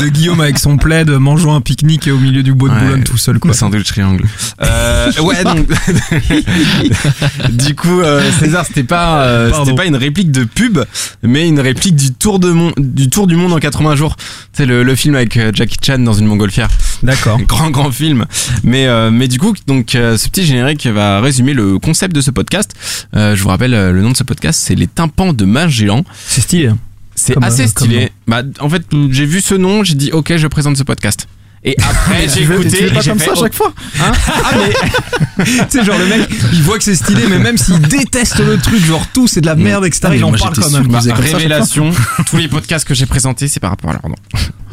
[0.00, 2.80] de Guillaume avec son plaid, mangeant un pique-nique au milieu du bois de Ouais.
[2.80, 3.50] Boulogne tout seul, quoi.
[3.50, 4.24] Le sandwich triangle.
[4.62, 5.66] Euh, ouais, donc.
[7.50, 10.78] du coup, euh, César, c'était pas, euh, c'était pas une réplique de pub,
[11.22, 14.16] mais une réplique du tour, de mon, du tour du monde en 80 jours.
[14.52, 16.68] C'est le, le film avec Jackie Chan dans une montgolfière.
[17.02, 17.38] D'accord.
[17.48, 18.26] Grand, grand film.
[18.64, 22.72] Mais, mais du coup, donc, ce petit générique va résumer le concept de ce podcast.
[23.14, 26.04] Je vous rappelle, le nom de ce podcast, c'est Les tympans de Magellan.
[26.26, 26.68] C'est stylé.
[26.68, 26.78] hein.
[27.14, 28.10] C'est assez stylé.
[28.28, 31.26] Bah, en fait, j'ai vu ce nom, j'ai dit ok, je présente ce podcast.
[31.64, 32.70] Et après, j'ai Tu veux- écouté.
[32.70, 34.12] tu fais pas et comme fait, ça à oh, chaque fois hein
[34.44, 37.80] ah, mais tu sais, genre le mec, il voit que c'est stylé, mais même s'il
[37.80, 40.70] déteste le truc, genre tout, c'est de la merde, etc., Ah, il en parle quand
[40.70, 41.00] même.
[41.00, 41.90] ça révélation,
[42.30, 44.14] tous les podcasts que j'ai présentés, c'est par rapport à leur nom.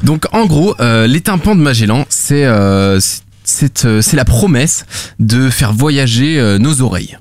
[0.03, 4.25] Donc, en gros, euh, les tympans de Magellan, c'est euh, c'est- c'est euh, c'est la
[4.25, 4.85] promesse
[5.19, 7.17] de faire voyager euh, nos oreilles.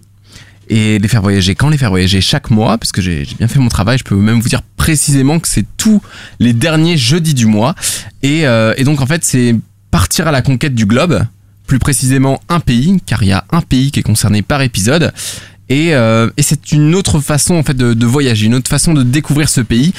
[0.68, 3.58] Et les faire voyager quand Les faire voyager chaque mois, parce que j'ai bien fait
[3.58, 6.00] mon travail, je peux même vous dire précisément que c'est tous
[6.40, 7.74] les derniers jeudis du mois.
[8.22, 9.54] Et, euh, et donc, en fait, c'est
[9.90, 11.24] partir à la conquête du globe,
[11.66, 15.12] plus précisément un pays, car il y a un pays qui est concerné par épisode.
[15.68, 18.92] Et, euh, et c'est une autre façon en fait de, de voyager, une autre façon
[18.92, 19.94] de découvrir ce pays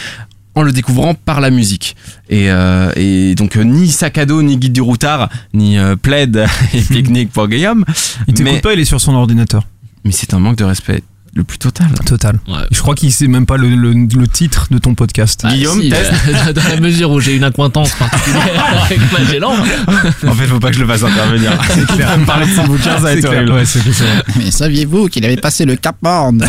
[0.55, 1.95] en le découvrant par la musique.
[2.29, 5.95] Et, euh, et donc euh, ni sac à dos, ni guide du routard, ni euh,
[5.95, 6.37] plaid
[6.73, 7.83] et pique-nique pour Guillaume.
[8.27, 9.63] Il t'écoute Mais, pas, il est sur son ordinateur.
[10.05, 11.03] Mais c'est un manque de respect
[11.37, 11.87] le plus total.
[12.05, 12.39] Total.
[12.71, 15.41] Je crois qu'il sait même pas le, le- le titre de ton podcast.
[15.43, 19.51] Bah, Guillaume, si, euh, dans la mesure où j'ai une acquaintance particulière avec Magellan.
[20.25, 21.51] En fait, faut pas que je le fasse intervenir.
[21.73, 22.17] C'est clair.
[22.17, 23.51] me parler de son bouquin, ça va être horrible.
[23.51, 23.63] Ouais.
[24.37, 26.41] Mais saviez-vous qu'il avait passé le Cap Horn?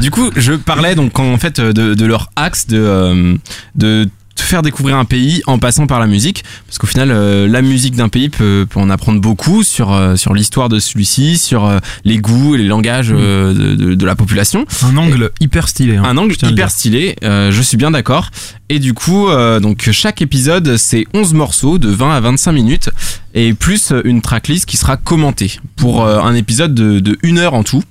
[0.00, 3.34] Du coup, je parlais donc en fait de, de leur axe de euh,
[3.76, 4.08] de
[4.38, 7.60] te faire découvrir un pays en passant par la musique parce qu'au final euh, la
[7.60, 11.64] musique d'un pays peut, peut en apprendre beaucoup sur euh, sur l'histoire de celui-ci sur
[11.66, 15.96] euh, les goûts et les langages de, de, de la population Un angle hyper stylé.
[15.96, 16.04] hein.
[16.04, 18.30] un angle hyper stylé, je suis bien d'accord.
[18.68, 19.28] Et du coup,
[19.62, 22.90] donc chaque épisode, c'est 11 morceaux de 20 à 25 minutes
[23.34, 27.64] et plus une tracklist qui sera commentée pour un épisode de, de 1 heure en
[27.64, 27.82] tout.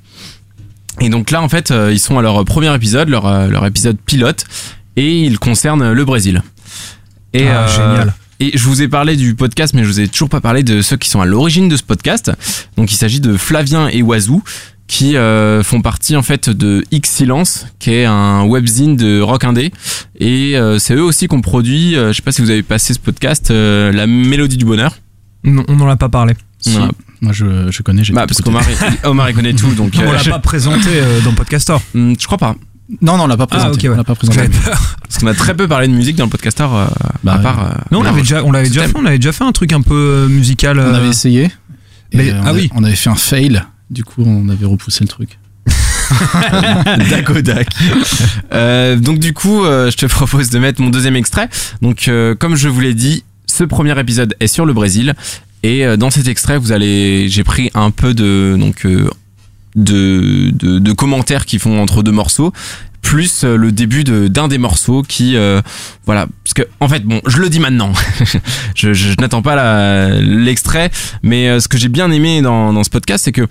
[1.02, 4.46] Et donc là, en fait, ils sont à leur premier épisode, leur, leur épisode pilote,
[4.98, 6.44] et ils concernent le Brésil.
[7.34, 8.14] Et, Ah, génial.
[8.40, 10.82] Et je vous ai parlé du podcast, mais je vous ai toujours pas parlé de
[10.84, 12.32] ceux qui sont à l'origine de ce podcast.
[12.76, 14.44] Donc il s'agit de Flavien et Oazou,
[14.86, 19.44] qui euh, font partie en fait de X Silence, qui est un webzine de rock
[19.44, 19.72] indé.
[20.20, 22.94] Et euh, c'est eux aussi qu'on produit, euh, je sais pas si vous avez passé
[22.94, 24.96] ce podcast, euh, La Mélodie du Bonheur.
[25.44, 26.34] Non, on n'en a pas parlé.
[27.22, 30.02] Moi, je, je connais, j'ai Bah, parce qu'Omar il- Omar il connaît tout, donc on
[30.02, 31.78] euh, l'a je- pas présenté euh, dans Podcaster.
[31.96, 32.56] Hmm, je crois pas.
[33.02, 33.80] Non, non, on l'a pas présenté.
[33.88, 33.94] Ah, ouais.
[33.96, 34.40] On l'a pas présenté.
[34.64, 36.86] Parce qu'on a très peu parlé de musique dans le podcaster, euh,
[37.24, 37.60] Bah, à part.
[37.66, 38.94] euh, Non, on la- l'avait déjà, on l'avait déjà fait.
[38.98, 40.80] On avait déjà fait un truc un peu euh, musical.
[40.80, 41.52] On euh, avait essayé.
[42.14, 42.70] Mais- on ah a- oui.
[42.74, 43.62] On avait fait un fail.
[43.90, 45.38] Du coup, on avait repoussé le truc.
[47.10, 47.68] Dakodak.
[48.54, 51.50] Euh, donc du coup, euh, je te propose de mettre mon deuxième extrait.
[51.82, 55.14] Donc euh, comme je vous l'ai dit, ce premier épisode est sur le Brésil
[55.64, 59.10] et euh, dans cet extrait, vous allez, j'ai pris un peu de donc euh,
[59.78, 62.52] de, de commentaires qui font entre deux morceaux
[63.08, 65.62] plus euh, le début d'un des morceaux qui euh,
[66.06, 66.28] voilà.
[66.44, 67.94] Parce que en fait bon je le dis maintenant.
[68.76, 70.92] Je, n'attends pas l'extrait
[71.24, 73.48] mais euh, ce que j'ai bien aimé dans, dans ce podcast c'est que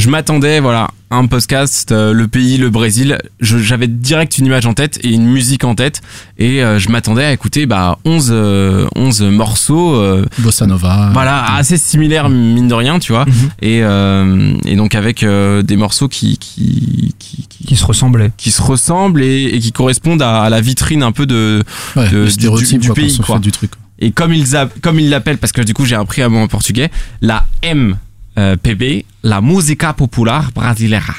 [0.00, 4.64] je m'attendais voilà à un podcast euh, le pays le Brésil j'avais direct une image
[4.66, 6.00] en tête et une musique en tête
[6.38, 11.10] et euh, je m'attendais à écouter bah 11 euh, 11 morceaux euh, Bossa Nova.
[11.12, 13.50] voilà assez similaires mine de rien tu vois Mhm.
[13.60, 18.32] et, euh, et donc avec euh, des morceaux qui qui, qui, qui, qui se ressemblaient.
[18.38, 21.62] qui se ressemblent et, et qui correspondent à, à la vitrine un peu de,
[21.96, 23.38] Ouais, de- du- du quoi, pays, quoi.
[23.38, 23.72] du truc.
[23.98, 26.38] et comme ils a- comme ils l'appellent parce que du coup j'ai appris un mot
[26.38, 26.90] en portugais
[27.20, 27.96] la M
[28.38, 31.14] euh, PB la música popular brasileira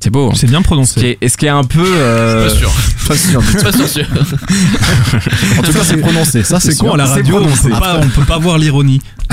[0.00, 0.34] c'est beau hein.
[0.36, 1.00] C'est bien ce qui prononcé.
[1.00, 2.72] est, et ce qui est un peu euh, Pas sûr.
[3.08, 3.62] Pas sûr du tout.
[3.62, 4.06] Pas sûr, sûr.
[5.58, 6.42] En tout cas, c'est prononcé.
[6.42, 9.00] Ça, C'est con à la radio, on peut pas, on peut pas voir l'ironie.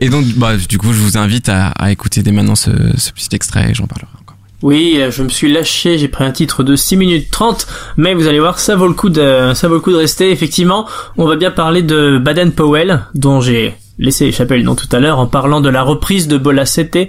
[0.00, 3.12] et donc bah, du coup je vous invite à, à écouter dès maintenant ce, ce
[3.12, 6.62] petit extrait et j'en parlerai encore Oui, je me suis lâché, j'ai pris un titre
[6.62, 7.66] de 6 minutes 30,
[7.96, 10.30] mais vous allez voir, ça vaut le coup de, ça vaut le coup de rester.
[10.30, 14.88] Effectivement, on va bien parler de Baden Powell, dont j'ai laissé échapper le nom tout
[14.92, 17.08] à l'heure en parlant de la reprise de Bola Sete.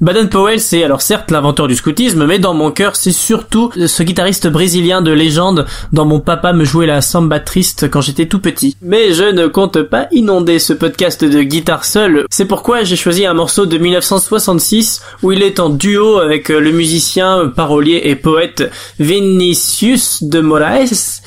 [0.00, 4.02] Baden Powell, c'est alors certes l'inventeur du scoutisme, mais dans mon cœur, c'est surtout ce
[4.02, 8.40] guitariste brésilien de légende dont mon papa me jouait la samba triste quand j'étais tout
[8.40, 8.76] petit.
[8.82, 12.26] Mais je ne compte pas inonder ce podcast de guitare seul.
[12.30, 16.72] C'est pourquoi j'ai choisi un morceau de 1966 où il est en duo avec le
[16.72, 21.22] musicien, parolier et poète Vinicius de Moraes.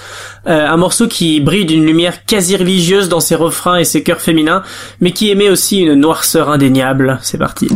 [0.48, 4.22] Euh, un morceau qui brille d'une lumière quasi religieuse dans ses refrains et ses chœurs
[4.22, 4.64] féminins,
[5.00, 7.20] mais qui émet aussi une noirceur indéniable.
[7.22, 7.68] C'est parti.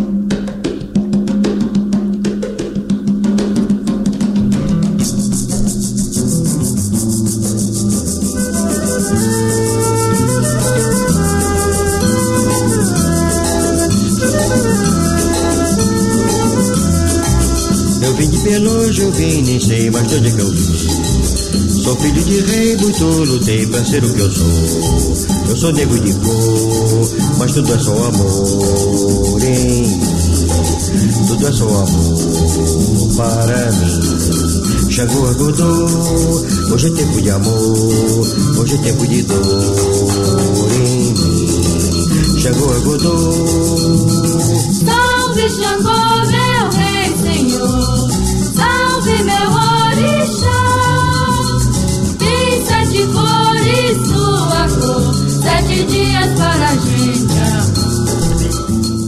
[23.86, 24.46] Ser o que eu sou.
[25.50, 30.00] Eu sou negro de cor, mas tudo é só amor, hein?
[31.28, 34.16] tudo é só amor para mim.
[34.98, 38.28] A Godô, hoje é tempo de amor,
[38.58, 41.46] hoje é tempo de dor em mim.
[42.48, 43.16] A Godô.
[44.86, 46.55] Salve Xangô, meu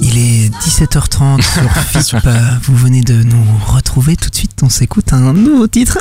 [0.01, 1.41] Il est 17h30
[2.01, 2.27] sur FIP.
[2.63, 4.51] Vous venez de nous retrouver tout de suite.
[4.63, 5.97] On s'écoute un nouveau titre.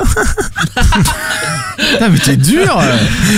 [1.79, 2.79] Putain, mais t'es dur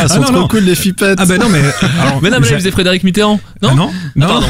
[0.00, 0.48] Ah, sont non, trop non.
[0.48, 1.60] cool les fipettes Ah ben non mais
[2.00, 3.40] alors, Mais non, mais là, j'ai- il faisait Frédéric Mitterrand.
[3.62, 4.40] Non Ah non non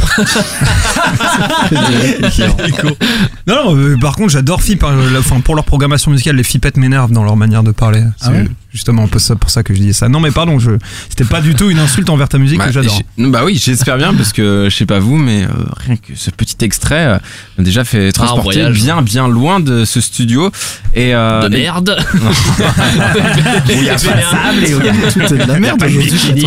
[3.46, 6.76] non non euh, par contre j'adore FIP hein, enfin pour leur programmation musicale les FIPettes
[6.76, 8.02] m'énervent dans leur manière de parler.
[8.18, 10.08] C'est Ah ouais justement un peu ça pour ça que je disais ça.
[10.08, 10.72] Non mais pardon je
[11.08, 13.96] c'était pas du tout une insulte envers ta musique Bah, que j'adore Bah oui, j'espère
[13.96, 15.48] bien parce que je sais pas vous, mais euh,
[15.86, 17.18] rien que ce petit extrait euh,
[17.56, 18.74] m'a déjà fait transporter voyage.
[18.76, 20.50] bien bien loin de ce studio.
[20.94, 21.96] Et euh, De merde.
[22.14, 22.18] Où
[23.70, 25.58] il y a pas de sable et où il y a- Tout est de la
[25.58, 26.46] merde aujourd'hui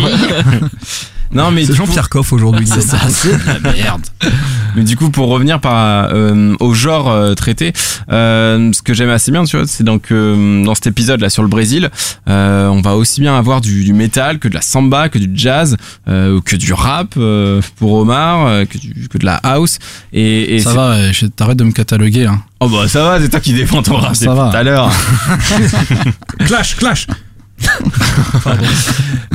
[1.32, 4.02] Non mais c'est du coup- Jean-Pierre Coff aujourd'hui C'est ça, c'est de la merde
[4.74, 7.74] Mais du coup, pour revenir par, euh, au genre euh, traité,
[8.10, 11.28] euh, ce que j'aime assez bien, tu vois, c'est donc euh, dans cet épisode là
[11.28, 11.90] sur le Brésil,
[12.26, 15.30] euh, on va aussi bien avoir du, du métal que de la samba, que du
[15.34, 15.76] jazz,
[16.08, 19.78] euh, que du rap euh, pour Omar, euh, que, du, que de la house.
[20.14, 22.42] Et, et Ça va, je- t'arrêtes de me cataloguer hein.
[22.60, 24.50] Oh bah ça va, c'est toi qui défends ton rap Ça depuis va.
[24.50, 24.90] tout à l'heure.
[26.46, 27.06] clash clash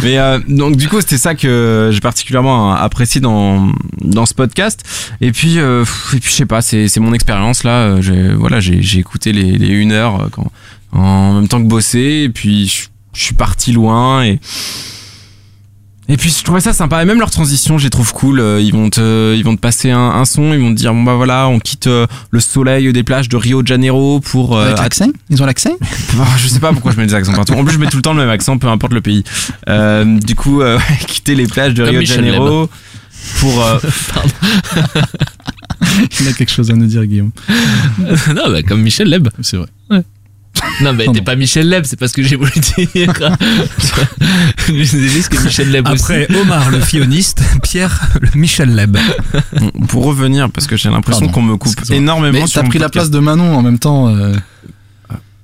[0.03, 3.71] Mais euh, donc du coup c'était ça que j'ai particulièrement apprécié dans
[4.01, 4.84] dans ce podcast.
[5.21, 7.71] Et puis euh, et puis je sais pas, c'est c'est mon expérience là.
[7.71, 10.51] Euh, J'ai voilà j'ai j'ai écouté les les une heure euh, quand
[10.91, 14.39] en même temps que bosser et puis je suis parti loin et
[16.10, 17.01] et puis je trouvais ça sympa.
[17.01, 18.39] Et même leur transition je les trouve cool.
[18.39, 20.53] Euh, ils vont te ils vont te passer un, un son.
[20.53, 23.36] Ils vont te dire bon bah voilà on quitte euh, le soleil des plages de
[23.38, 25.08] Rio de Janeiro pour euh, Avec l'accent?
[25.30, 25.76] Ils ont l'accent?
[26.18, 27.53] Bah, je sais pas pourquoi je mets des accents partout.
[27.53, 29.24] En plus, je mets tout le temps le même accent, peu importe le pays.
[29.70, 32.70] Euh, du coup, euh, quitter les plages de Comme Rio de Janeiro
[33.39, 33.64] pour.
[33.64, 33.78] euh,
[36.20, 37.32] Il a quelque chose à nous dire Guillaume.
[37.99, 39.28] Non, bah, comme Michel Leb.
[39.41, 39.68] C'est vrai
[40.82, 43.13] Non, mais t'es pas Michel Leb, c'est pas ce que j'ai voulu dire.
[44.67, 46.03] je disais juste que Michel Leb aussi.
[46.03, 48.97] après Omar le fioniste Pierre le Michel Leb
[49.88, 52.89] pour revenir, parce que j'ai l'impression qu'on me coupe énormément Mais sur t'as pris la
[52.89, 54.34] place de Manon en même temps euh,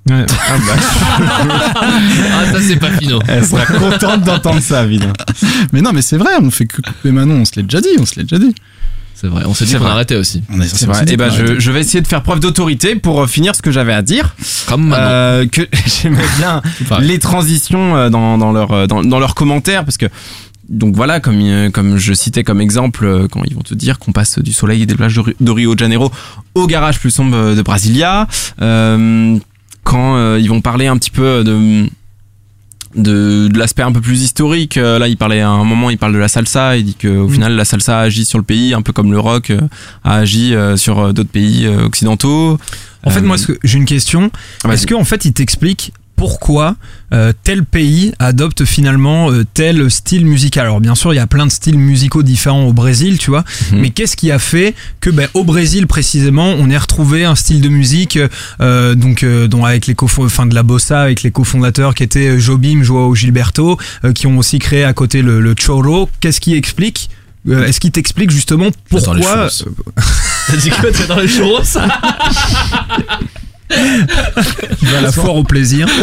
[0.09, 0.25] Ouais.
[0.29, 0.75] Ah bah,
[2.34, 3.21] Ah, ça, c'est pas finot.
[3.25, 5.13] elle sera contente d'entendre ça, évidemment.
[5.71, 7.88] Mais non mais c'est vrai, on fait que couper Manon, on se l'est déjà dit,
[7.97, 8.53] on se l'est déjà dit
[9.24, 10.43] C'est vrai, on s'est dit qu'on arrêtait aussi.
[10.67, 11.05] C'est vrai.
[11.07, 13.71] Et bah, qu'on je, vais essayer de faire preuve d'autorité pour euh, finir ce que
[13.71, 14.36] j'avais à dire.
[14.67, 14.93] Comme.
[14.93, 15.61] Euh, que
[16.01, 16.61] j'aimais bien
[16.99, 20.07] les transitions euh, dans, dans leurs euh, dans, dans leurs commentaires parce que
[20.67, 24.39] donc voilà comme comme je citais comme exemple quand ils vont te dire qu'on passe
[24.39, 26.11] du soleil et des plages de, Ri- de Rio de Janeiro
[26.55, 28.28] au garage plus sombre de Brasilia
[28.61, 29.38] euh,
[29.86, 31.86] quand euh, ils vont parler un petit peu de
[32.96, 35.98] de, de l'aspect un peu plus historique euh, là il parlait à un moment il
[35.98, 38.74] parle de la salsa il dit que au final la salsa agit sur le pays
[38.74, 39.62] un peu comme le rock euh,
[40.04, 42.58] a agi euh, sur d'autres pays euh, occidentaux.
[43.06, 44.32] En fait, moi, j'ai une question.
[44.70, 45.91] Est-ce qu'en fait, il t'explique
[46.24, 46.78] pourquoi
[47.13, 51.28] euh, tel pays adopte finalement euh, tel style musical Alors, bien sûr, il y a
[51.28, 53.43] plein de styles musicaux différents au Brésil, tu vois.
[53.74, 53.82] Mhm.
[53.82, 57.59] Mais qu'est-ce qui a fait que, ben, au Brésil précisément, on ait retrouvé un style
[57.59, 58.17] de musique,
[58.61, 62.84] euh, donc, dont avec les enfin, de la bossa, avec les cofondateurs qui étaient Jobim,
[62.84, 63.78] Joao Gilberto,
[64.15, 66.09] qui ont aussi créé à côté le, le choro.
[66.21, 67.09] Qu'est-ce qui explique
[67.49, 69.49] euh, Est-ce qu'il t'explique justement pourquoi.
[70.47, 71.59] T'as dit quoi T'es dans les churros
[74.82, 75.88] Il va à la foire au plaisir.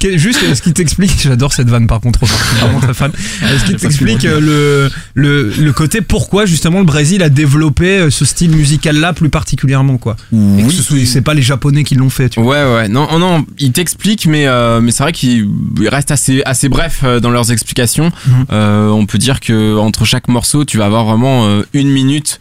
[0.00, 3.12] Juste, est-ce qu'il t'explique, j'adore cette vanne par contre, vraiment très fan.
[3.42, 8.10] Est-ce qu'il t'explique euh, le, le, le côté pourquoi justement le Brésil a développé euh,
[8.10, 10.16] ce style musical-là plus particulièrement quoi?
[10.32, 12.64] Et ce c'est pas les Japonais qui l'ont fait, tu vois.
[12.64, 12.88] Ouais, ouais.
[12.88, 15.48] Non, oh non, il t'explique, mais euh, mais c'est vrai qu'il
[15.80, 18.10] il reste assez assez bref dans leurs explications.
[18.26, 18.46] Mhm.
[18.50, 22.40] Euh, on peut dire que entre chaque morceau, tu vas avoir vraiment une minute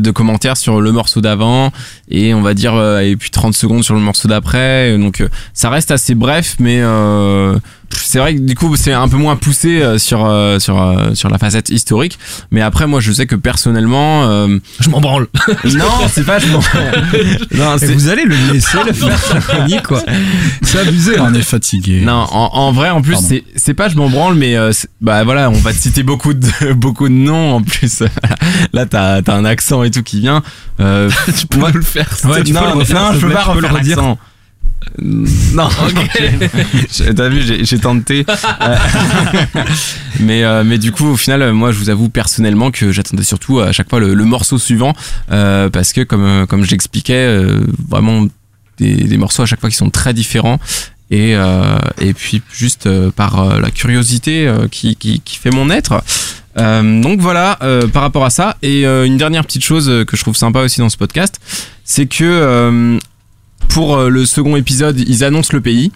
[0.00, 1.72] de commentaires sur le morceau d'avant
[2.08, 4.96] et on va dire euh, et puis 30 secondes sur le morceau d'après.
[4.98, 7.58] Donc euh, ça reste assez bref, mais euh,
[7.96, 11.14] c'est vrai que du coup c'est un peu moins poussé euh, sur euh, sur euh,
[11.14, 12.18] sur la facette historique.
[12.50, 15.26] Mais après, moi, je sais que personnellement, euh, Je m'en branle.
[15.64, 16.60] non, c'est pas je m'en-
[17.58, 20.02] non, c'est vous allez le laisser le faire sa chronique quoi.
[20.62, 21.18] C'est abusé.
[21.18, 21.28] hein.
[21.30, 22.00] On est fatigué.
[22.04, 23.26] Non, en, en vrai, en plus, Pardon.
[23.28, 26.34] c'est c'est pas je m'en branle, mais euh, bah voilà, on va te citer beaucoup
[26.34, 28.02] de beaucoup de noms en plus.
[28.72, 30.42] Là, t'as t'as un accent et tout qui vient.
[30.80, 32.08] Euh, tu peux moi- le faire.
[32.24, 34.18] Ouais, tu peux non, le refaire, non, s'il je peux pas peux refaire l'accent.
[35.00, 35.68] Non,
[36.92, 38.24] J'ai- T'as vu, j'ai tenté.
[38.62, 38.76] Euh,
[40.20, 43.22] mais, euh, mais du coup, au final, euh, moi, je vous avoue personnellement que j'attendais
[43.22, 44.94] surtout à chaque fois le, le morceau suivant.
[45.30, 48.26] euh, parce que, comme, euh, comme je l'expliquais, euh, vraiment
[48.78, 50.58] des, des morceaux à chaque fois qui sont très différents.
[51.10, 55.50] Et, euh, et puis, juste euh, par euh, la curiosité euh, qui, qui, qui fait
[55.50, 56.02] mon être.
[56.58, 58.56] Euh, donc voilà, euh, par rapport à ça.
[58.62, 61.38] Et euh, une dernière petite chose euh, que je trouve sympa aussi dans ce podcast,
[61.84, 62.98] c'est que euh,
[63.68, 65.92] pour euh, le second épisode, ils annoncent le pays.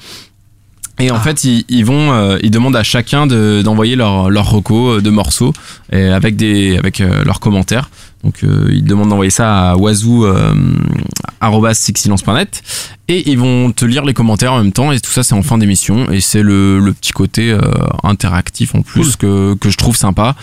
[0.99, 4.49] Et en fait, ils, ils vont, euh, ils demandent à chacun de- d'envoyer leur leur
[4.51, 5.53] reco euh, de morceaux
[5.93, 7.91] et avec des avec euh, leurs commentaires.
[8.27, 10.53] Donc euh, ils demandent d'envoyer ça à wazoo euh,
[13.09, 15.43] et ils vont te lire les commentaires en même temps et tout ça c'est en
[15.43, 17.61] fin d'émission et c'est le, le petit côté euh,
[18.03, 20.35] interactif en plus que, que je trouve sympa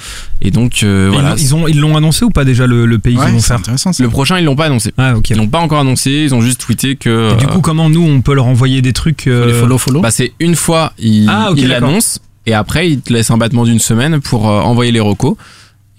[0.42, 2.86] et donc euh, Ils voilà l'ont- Ils ont ils l'ont annoncé ou pas déjà le,
[2.86, 3.92] le pays Ouais, qu'ils vont c'est faire intéressant.
[3.92, 4.02] ça.
[4.02, 5.30] le prochain ils l'ont pas annoncé Ah ok.
[5.32, 7.90] ils l'ont pas encore annoncé ils ont juste tweeté que Et du euh, coup, comment
[7.90, 10.00] nous on peut leur envoyer des trucs euh, Les follow, follow.
[10.00, 11.90] bah c'est une fois il Ah, ok, il d'accord.
[11.90, 15.36] l'annonce et après il te laisse un battement d'une semaine pour euh, envoyer les recos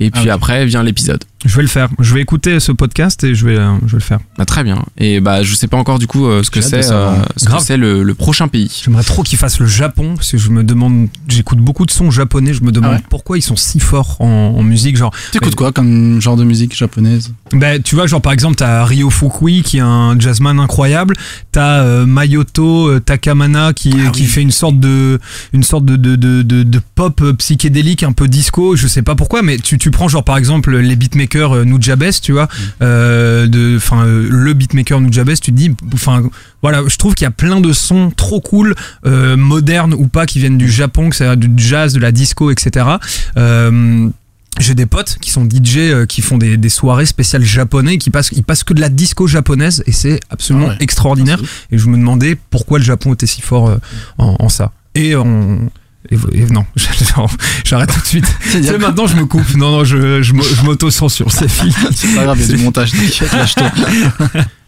[0.01, 1.89] et puis Ah, après vient l'épisode Je vais le faire.
[2.01, 4.19] Je vais écouter ce podcast et je vais, euh, je vais le faire.
[4.39, 6.91] bah, très bien et bah je sais pas encore du coup euh, ce que c'est
[6.91, 7.63] euh, ce que Grave.
[7.65, 10.65] c'est le, le prochain pays J'aimerais trop qu'ils fassent le Japon parce que je me
[10.65, 13.79] demande, j'écoute beaucoup de sons japonais, je me demande Ah ouais pourquoi ils sont si
[13.79, 14.97] forts en, en musique.
[14.97, 17.33] Genre, T'écoutes quoi comme genre de musique japonaise?
[17.53, 21.15] Bah, tu vois, genre par exemple, t'as Ryo Fukui qui est un jazzman incroyable,
[21.53, 24.29] t'as euh, Mayoto euh, Takamana qui, Ah qui oui.
[24.29, 25.21] fait une sorte de,
[25.53, 29.15] une sorte de, de, de, de, de pop psychédélique un peu disco, je sais pas
[29.15, 32.49] pourquoi, mais tu, tu prends genre par exemple les beatmakers euh, Nujabes, tu vois,
[32.81, 36.23] euh, de, enfin euh, le beatmaker Nujabes, tu te dis, enfin
[36.63, 38.75] voilà, je trouve qu'il y a plein de sons trop cool,
[39.05, 42.51] euh, modernes ou pas, qui viennent du Japon, que c'est du jazz, de la disco,
[42.51, 42.87] etc.
[44.59, 48.31] J'ai des potes qui sont DJ qui font des, des soirées spéciales japonais qui passent
[48.33, 50.77] ils passent que de la disco japonaise et c'est absolument Ah ouais.
[50.81, 51.39] extraordinaire.
[51.71, 53.79] Et je me demandais pourquoi le Japon était si fort
[54.17, 54.73] en, en ça.
[54.95, 55.69] Et on
[56.11, 56.65] et, et non,
[57.65, 58.27] j'arrête tout de suite.
[58.51, 59.55] Sais, maintenant je me coupe.
[59.57, 61.73] Non, non, je, je, m'au- je m'auto-censure, c'est fini.
[61.95, 62.93] C'est pas grave, il y a du montage.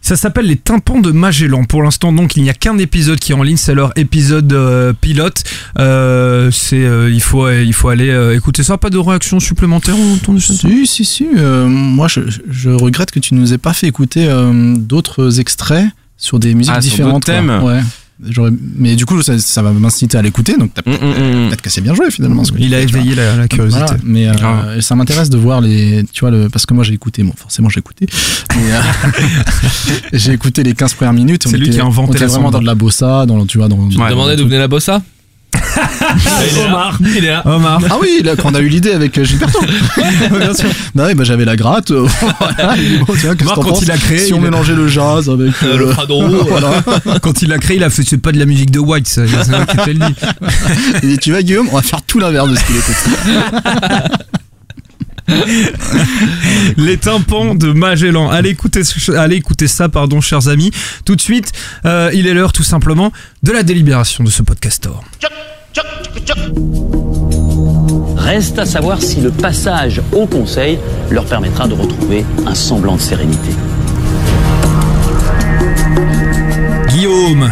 [0.00, 1.64] Ça s'appelle les tympans de Magellan.
[1.64, 3.56] Pour l'instant, donc, il n'y a qu'un épisode qui est en ligne.
[3.56, 5.42] C'est leur épisode euh, pilote.
[5.80, 8.78] Euh, c'est, euh, il faut, il faut aller euh, écouter ça.
[8.78, 11.26] Pas de réaction supplémentaire autour de ça Si, si, si.
[11.36, 15.86] euh, moi, je, je regrette que tu nous aies pas fait écouter euh, d'autres extraits
[16.16, 17.24] sur des musiques Ah, sur différentes.
[17.24, 17.34] quoi.
[17.34, 17.80] thèmes Ouais.
[18.24, 20.56] J'aurais- Mais du coup, ça, ça va m'inciter à l'écouter.
[20.56, 21.48] Donc, t'as peut-être Mm, mm, mm.
[21.48, 22.44] peut-être que c'est bien joué finalement.
[22.44, 23.82] ce que Il a éveillé la, la curiosité.
[23.84, 24.80] Voilà, mais euh, Grave.
[24.80, 27.68] ça m'intéresse de voir les, tu vois, le, parce que moi j'ai écouté, bon, forcément
[27.68, 28.06] j'ai écouté,
[28.56, 28.80] mais euh,
[30.12, 31.44] j'ai écouté les 15 premières minutes.
[31.46, 33.26] on C'est lui était- qui a inventé on était la vraiment dans de la bossa,
[33.26, 33.76] dans, tu vois, dans.
[33.76, 35.02] D'où venait la bossa?
[36.66, 36.98] Omar.
[37.00, 37.42] Il est là.
[37.46, 37.80] Omar.
[37.90, 39.58] Ah oui, là, quand on a eu l'idée avec euh, Gilberto.
[40.38, 40.68] bien sûr.
[40.94, 41.90] Non, oui, bah, j'avais la gratte.
[41.90, 42.06] euh,
[42.38, 44.88] voilà, dit, bon, tiens, Marc, quand il a créé, Si on il a- mélangeait le
[44.88, 46.20] jazz avec Euh, le fado.
[46.48, 46.82] voilà.
[47.22, 49.22] Quand il l'a créé, il a fait c'est pas de la musique de White, ça.
[49.26, 50.14] C'est moi qui te le dis.
[51.02, 52.96] Il dit, tu vas Guillaume, on va faire tout l'inverse de ce qu'il écoute.
[56.76, 58.30] Les tympans de Magellan.
[58.30, 58.82] Allez écouter,
[59.16, 60.70] allez écouter ça, pardon, chers amis.
[61.04, 61.50] Tout de suite,
[61.84, 65.02] euh, il est l'heure tout simplement de la délibération de ce podcastor.
[68.16, 70.78] Reste à savoir si le passage au Conseil
[71.10, 73.50] leur permettra de retrouver un semblant de sérénité.
[76.88, 77.50] Guillaume,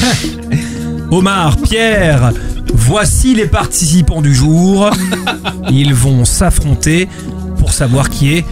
[1.10, 2.32] Omar, Pierre,
[2.74, 4.90] voici les participants du jour.
[5.70, 7.08] Ils vont s'affronter
[7.58, 8.44] pour savoir qui est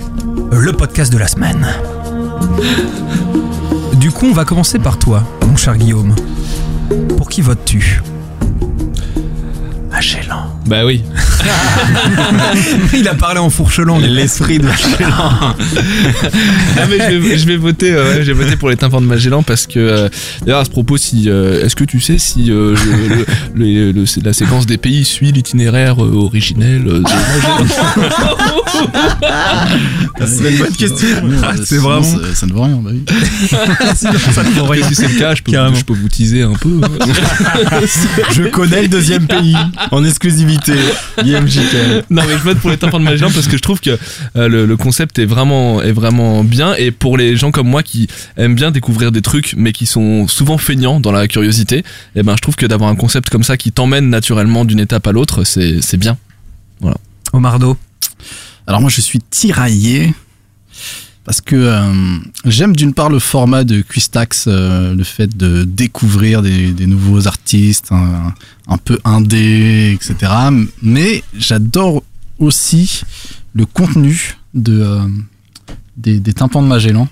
[0.51, 1.67] le podcast de la semaine.
[3.97, 6.15] Du coup, on va commencer par toi, mon cher Guillaume.
[7.17, 8.03] Pour qui votes-tu?
[9.95, 10.51] Magellan.
[10.67, 11.03] Bah oui.
[12.95, 14.03] Il a parlé en fourche langue.
[14.03, 14.67] l'esprit de
[15.05, 15.55] Ah,
[16.91, 19.45] mais je, vais, je vais voter, euh, je vais voter pour les tympans de Magellan
[19.45, 20.09] parce que euh,
[20.45, 23.15] d'ailleurs à ce propos, si euh, est-ce que tu sais si euh, le-
[23.55, 27.67] le- le- le- la séquence des pays suit l'itinéraire euh, originel de Magellan?
[30.27, 31.07] C'est une bonne question
[31.43, 33.05] Ah, c'est vraiment- Ça, ça ne vaut rien, bah oui.
[33.95, 34.87] Ça ne vaut rien.
[34.89, 35.75] Si c'est le cas, je peux, Carrément.
[35.77, 36.81] je peux vous teaser un peu.
[38.33, 39.57] je connais le deuxième pays
[39.91, 40.73] en exclusivité
[41.23, 41.47] Guillaume
[42.11, 43.99] Non mais je vote pour les tympans de Magellan parce que je trouve que
[44.37, 47.83] euh, le, le concept est vraiment est vraiment bien et pour les gens comme moi
[47.83, 51.85] qui aiment bien découvrir des trucs mais qui sont souvent feignants dans la curiosité,
[52.17, 55.07] et ben je trouve que d'avoir un concept comme ça qui t'emmène naturellement d'une étape
[55.07, 56.17] à l'autre, c'est c'est bien.
[57.33, 57.77] Omardo.
[58.67, 60.15] Alors moi je suis tiraillé
[61.25, 66.43] parce que euh, j'aime d'une part le format de Quistax, euh, le fait de découvrir
[66.43, 68.35] des, des nouveaux artistes, un,
[68.69, 70.33] un peu indé, etc.
[70.83, 72.03] Mais j'adore
[72.39, 73.03] aussi
[73.55, 75.07] le contenu de, euh,
[75.97, 77.09] des, des tympans de Magellan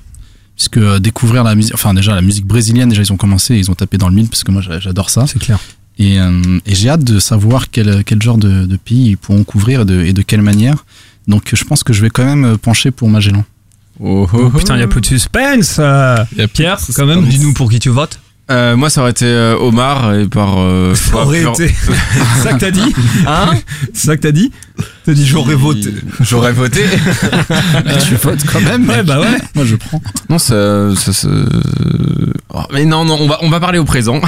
[0.56, 3.70] puisque euh, découvrir la musique, enfin déjà la musique brésilienne, déjà ils ont commencé, ils
[3.70, 5.26] ont tapé dans le mille parce que moi j'a- j'adore ça.
[5.26, 5.58] C'est clair.
[5.98, 9.44] Et, euh, et j'ai hâte de savoir quel, quel genre de, de pays ils pourront
[9.44, 10.84] couvrir et de, et de quelle manière.
[11.28, 13.44] Donc je pense que je vais quand même euh, pencher pour Magellan.
[14.04, 15.76] Oh, Oh, putain, il y a peu de suspense.
[15.78, 16.16] euh.
[16.52, 18.18] Pierre, quand même, dis-nous pour qui tu votes.
[18.50, 20.58] Euh, moi, ça aurait été euh, Omar et par.
[20.58, 21.68] euh, Ça aurait été.
[21.68, 22.92] C'est ça que t'as dit
[23.26, 23.52] Hein
[23.94, 24.50] C'est ça que t'as dit
[25.06, 25.94] T'as dit j'aurais voté.
[26.20, 26.82] J'aurais voté.
[28.08, 29.38] tu votes quand même Ouais, bah ouais.
[29.54, 30.02] Moi je prends.
[30.28, 31.28] Non, ça, ça, ça-
[32.54, 34.20] Oh, mais non, non, on va, on va parler au présent.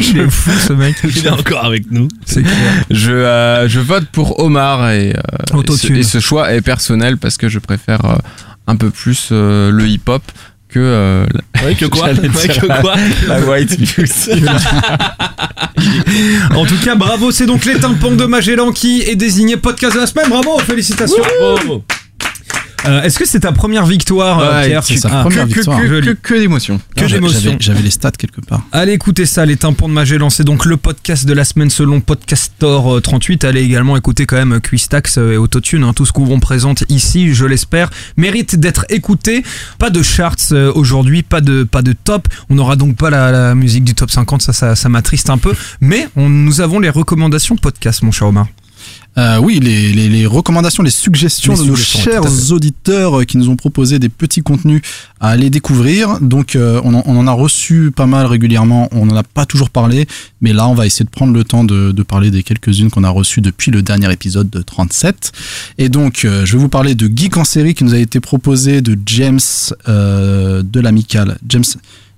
[0.00, 0.94] Il est fou ce mec.
[1.04, 2.08] Il est encore avec nous.
[2.24, 2.56] C'est clair.
[2.90, 5.14] Je, je vote pour Omar et, et,
[5.50, 5.96] ce, Autotune.
[5.96, 8.18] et ce choix est personnel parce que je préfère
[8.66, 10.22] un peu plus euh, le hip-hop
[10.68, 10.78] que.
[10.78, 12.14] euh, la- Ouais, que quoi Ouais,
[12.48, 12.94] que quoi
[13.28, 14.42] La white music.
[16.54, 20.00] En tout cas, bravo, c'est donc les tympans de Magellan qui est désigné podcast de
[20.00, 20.28] la semaine.
[20.28, 21.22] Bravo, félicitations.
[21.40, 21.84] Bravo.
[22.86, 25.50] Euh, Est-ce que c'est ta première victoire, euh, Ouais, Pierre c'est sa Ah, première que-
[25.50, 25.80] que- victoire.
[25.80, 26.78] que- que, que d'émotion.
[26.96, 27.40] Que J'avais- d'émotion.
[27.42, 28.62] j'avais- J'avais les stats quelque part.
[28.72, 32.00] Allez écoutez ça, les tympans de Magellan, c'est donc le podcast de la semaine selon
[32.00, 33.44] Podcastor euh, 38.
[33.44, 37.34] Allez également écouter quand même Quistax euh, et Autotune, hein, tout ce qu'on présente ici,
[37.34, 39.44] je l'espère, mérite d'être écouté.
[39.78, 42.26] Pas de charts euh, aujourd'hui, pas de pas de top.
[42.50, 45.38] On n'aura donc pas la, la musique du top 50, ça ça, ça m'attriste un
[45.38, 45.54] peu.
[45.80, 48.48] Mais on, nous avons les recommandations podcast, mon cher Omar.
[49.18, 53.24] Euh, oui, les, les, les recommandations, les suggestions Les de nos suggestions, chers auditeurs euh,
[53.24, 54.80] qui nous ont proposé des petits contenus
[55.20, 56.18] à aller découvrir.
[56.20, 58.88] Donc, euh, on, en, on en a reçu pas mal régulièrement.
[58.92, 60.06] On n'en a pas toujours parlé,
[60.40, 63.04] mais là, on va essayer de prendre le temps de, de parler des quelques-unes qu'on
[63.04, 65.32] a reçues depuis le dernier épisode de 37.
[65.76, 68.18] Et donc, euh, je vais vous parler de Geek en série qui nous a été
[68.18, 69.40] proposé de James
[69.88, 71.36] euh, de l'Amical.
[71.48, 71.64] James.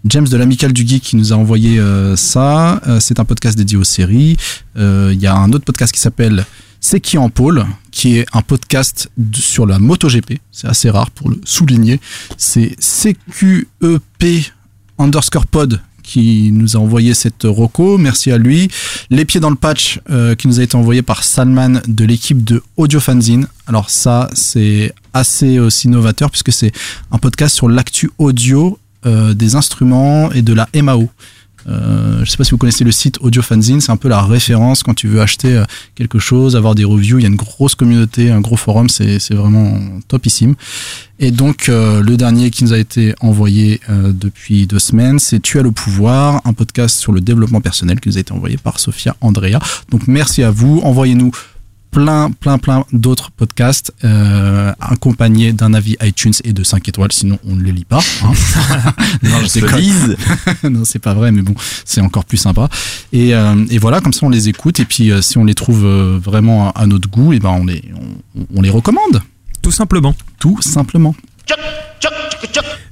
[0.06, 2.80] James de l'Amical du Geek qui nous a envoyé euh, ça.
[2.86, 4.36] Euh, c'est un podcast dédié aux séries.
[4.76, 6.44] Euh, Il y a un autre podcast qui s'appelle
[6.86, 10.34] C'est qui en pôle, qui est un podcast sur la MotoGP.
[10.52, 11.98] C'est assez rare pour le souligner.
[12.36, 14.52] C'est CQEP
[14.98, 17.96] underscore pod qui nous a envoyé cette roco.
[17.96, 18.68] Merci à lui.
[19.08, 22.44] Les pieds dans le patch euh, qui nous a été envoyé par Salman de l'équipe
[22.44, 23.46] de Audio Fanzine.
[23.66, 26.72] Alors ça, c'est assez aussi novateur puisque c'est
[27.10, 31.08] un podcast sur l'actu audio euh, des instruments et de la MAO.
[31.66, 34.22] Euh, je sais pas si vous connaissez le site Audio Fanzine, c'est un peu la
[34.22, 37.18] référence quand tu veux acheter euh, quelque chose, avoir des reviews.
[37.18, 40.54] Il y a une grosse communauté, un gros forum, c'est vraiment topissime.
[41.20, 45.40] Et donc euh, le dernier qui nous a été envoyé euh, depuis deux semaines, c'est
[45.40, 48.56] Tu as le pouvoir, un podcast sur le développement personnel qui nous a été envoyé
[48.56, 49.58] par Sophia Andrea.
[49.90, 51.30] Donc merci à vous, envoyez-nous
[51.94, 57.38] plein, plein, plein d'autres podcasts euh, accompagnés d'un avis iTunes et de 5 étoiles, sinon
[57.48, 58.00] on ne les lit pas.
[58.24, 58.32] hein.
[59.22, 60.16] non, je lise.
[60.68, 62.68] non, c'est pas vrai, mais bon, c'est encore plus sympa.
[63.12, 65.54] Et, euh, et voilà, comme ça on les écoute, et puis euh, si on les
[65.54, 67.82] trouve euh, vraiment à, à notre goût, et ben on les,
[68.36, 69.22] on, on les recommande.
[69.62, 70.14] Tout simplement.
[70.40, 71.14] Tout simplement.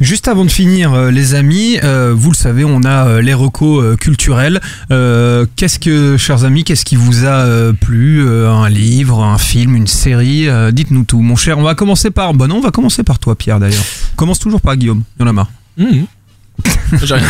[0.03, 3.35] Juste avant de finir, euh, les amis, euh, vous le savez, on a euh, les
[3.35, 4.61] recos euh, culturels.
[4.91, 9.39] Euh, qu'est-ce que, chers amis, qu'est-ce qui vous a euh, plu Euh, Un livre, un
[9.39, 11.57] film, une série Euh, Dites-nous tout, mon cher.
[11.59, 12.35] On va commencer par.
[12.35, 13.85] Bon, non, on va commencer par toi, Pierre, d'ailleurs.
[14.17, 15.05] Commence toujours par Guillaume.
[15.19, 15.51] Il y en a marre.
[15.79, 16.07] Mhm.
[17.03, 17.27] J'ai rien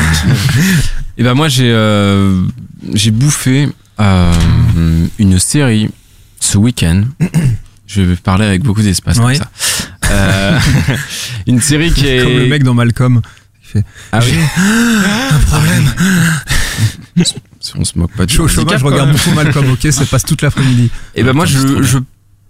[1.18, 2.42] Et ben moi j'ai euh,
[2.92, 3.68] j'ai bouffé
[4.00, 4.32] euh,
[5.18, 5.90] une série
[6.40, 7.02] ce week-end.
[7.86, 9.36] Je vais parler avec beaucoup d'espace Ouais.
[9.38, 9.50] comme ça.
[10.11, 10.59] Euh,
[11.46, 13.20] une série qui est Comme le mec dans Malcolm.
[13.62, 13.84] Il fait.
[14.12, 14.34] Ah oui.
[14.59, 15.84] Un problème.
[17.61, 20.24] Si on se moque pas du au chômage, je regarde beaucoup Malcolm, ok Ça passe
[20.24, 20.90] toute l'après-midi.
[21.14, 21.98] Et ben moi je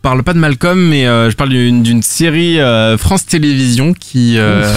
[0.03, 4.35] parle pas de Malcolm mais euh, je parle d'une d'une série euh, France Télévisions qui
[4.37, 4.69] euh,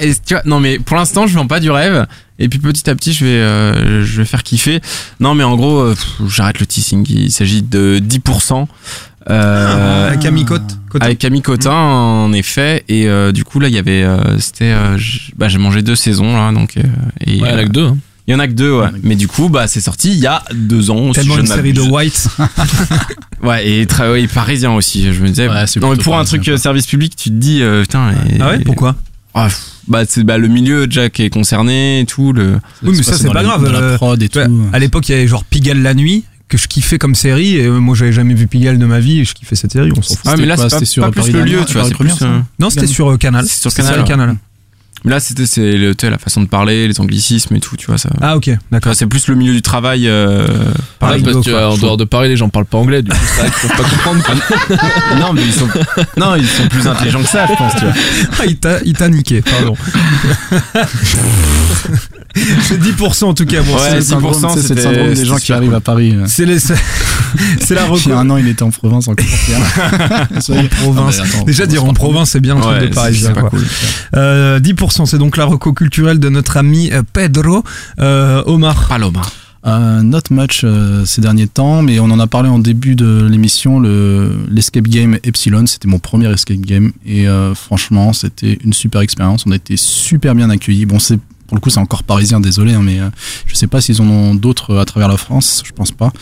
[0.00, 2.06] et tu vois, non mais pour l'instant je vends pas du rêve
[2.38, 4.80] et puis petit à petit je vais euh, je vais faire kiffer.
[5.20, 5.94] Non mais en gros euh,
[6.26, 8.66] j'arrête le teasing, il s'agit de 10%
[9.28, 10.76] euh, Avec Camille Cotin.
[11.00, 14.72] avec Camille Cotin en effet et euh, du coup là il y avait euh, c'était
[14.72, 14.98] euh,
[15.36, 16.82] bah, j'ai mangé deux saisons là donc euh,
[17.26, 17.98] et, Ouais, il y en a euh, que deux, hein.
[18.30, 20.26] Il y en a que deux ouais mais du coup bah c'est sorti il y
[20.26, 21.80] a deux ans si Tellement je une ne série de.
[21.82, 22.28] White.
[23.42, 25.12] Ouais, et, tra- ouais, et parisien aussi.
[25.14, 27.62] Je me disais, Ouais, non, mais pour un truc euh, service public, tu te dis,
[27.62, 28.10] euh, putain.
[28.10, 28.96] et- Ah ouais Pourquoi?
[29.34, 29.48] Ah,
[29.88, 32.34] Bah, c'est bah, le milieu déjà qui est concerné et tout.
[32.34, 32.58] Le...
[32.82, 33.64] Oui, mais ça, c'est pas grave.
[33.72, 34.40] La euh, prod et tout.
[34.72, 37.68] à l'époque, il y avait genre Pigalle la nuit que je kiffais comme série et
[37.68, 40.16] moi j'avais jamais vu Pigalle de ma vie et je kiffais cette série on s'en
[40.16, 41.84] fout Ah, mais là, c'était sur pas plus Paris le lieu, tu vois.
[41.88, 42.12] C'est plus.
[42.22, 44.04] euh, non c'était sur euh, Canal C'est sur Canal, ouais.
[44.06, 44.36] Canal
[45.04, 47.98] là, c'était c'est le, la façon de parler, les anglicismes et tout, tu vois.
[47.98, 50.06] Ça, ah ok d'accord c'est plus le milieu du travail.
[50.08, 50.46] Euh,
[50.98, 51.34] par Ouais, exemple.
[51.34, 53.40] parce que, euh, en dehors de Paris, les gens parlent pas anglais, du coup, c'est
[53.42, 54.22] vrai qu'ils peuvent pas comprendre.
[54.24, 55.16] quoi.
[55.18, 55.68] non, mais ils sont,
[56.16, 57.94] non, ils sont plus intelligents que ça, je pense, tu vois.
[58.40, 59.76] Ah, il t'a il t'a niqué pardon
[62.62, 63.62] c'est 10% en tout cas.
[63.62, 66.14] Bon, c'est c'est le le syndrome des gens qui arrivent à Paris.
[66.26, 66.74] C'est les- c'est
[67.74, 69.26] la Il y a un an, il était en province encore.
[69.26, 71.18] en province.
[71.18, 73.32] Non, mais attends, Déjà dire en province, c'est bien un truc Ouais, de parisien.
[73.34, 73.64] cool.
[74.16, 77.62] Euh, 10%, c'est donc la reco culturelle de notre ami euh, Pedro
[78.00, 78.88] euh, Omar.
[78.88, 79.22] Paloma.
[79.66, 83.28] Euh, not much euh, ces derniers temps, mais on en a parlé en début de
[83.30, 83.78] l'émission.
[83.78, 89.02] Le l'escape game Epsilon, c'était mon premier escape game et euh, franchement, c'était une super
[89.02, 89.44] expérience.
[89.46, 90.86] On a été super bien accueillis.
[90.86, 91.18] Bon, c'est
[91.50, 93.10] pour le coup, c'est encore parisien, désolé, hein, mais euh,
[93.44, 96.12] je sais pas s'ils en ont d'autres à travers la France, je pense pas.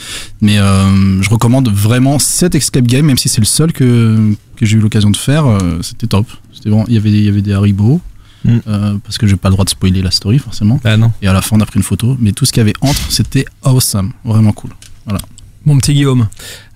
[0.40, 4.64] Mais euh, je recommande vraiment cet escape game, même si c'est le seul que que
[4.64, 5.44] j'ai eu l'occasion de faire.
[5.46, 6.26] euh, c'était top.
[6.54, 6.86] C'était bon.
[6.88, 8.00] Il y avait il y avait des haribots.
[8.46, 10.78] euh, parce que j'ai pas le droit de spoiler la story forcément.
[11.20, 12.72] Et à la fin on a pris une photo, mais tout ce qu'il y avait
[12.80, 14.70] entre c'était awesome, vraiment cool.
[15.04, 15.20] Voilà.
[15.68, 16.28] Mon petit Guillaume.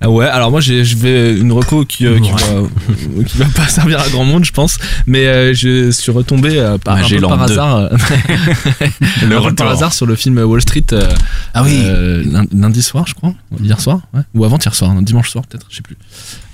[0.03, 3.69] Ah ouais, alors moi je vais une reco qui, euh, qui, va, qui va pas
[3.69, 4.77] servir à grand monde, je pense,
[5.07, 7.53] mais euh, je suis retombé euh, par, un peu Magellan par 2.
[7.53, 7.89] hasard, euh,
[9.23, 9.55] Le un peu retour.
[9.57, 10.85] par hasard sur le film Wall Street.
[10.93, 11.09] euh,
[11.55, 11.83] ah oui.
[12.53, 13.33] lundi soir, je crois,
[13.63, 15.97] hier soir, ouais, ou avant-hier soir, dimanche soir peut-être, je sais plus.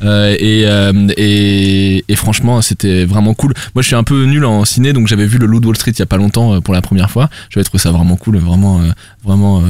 [0.03, 3.53] Euh, et, euh, et, et franchement, c'était vraiment cool.
[3.75, 5.77] Moi, je suis un peu nul en ciné, donc j'avais vu le Loup de Wall
[5.77, 7.31] Street il y a pas longtemps euh, pour la première fois.
[7.51, 8.91] J'avais trouvé ça vraiment cool, vraiment, euh,
[9.25, 9.63] vraiment.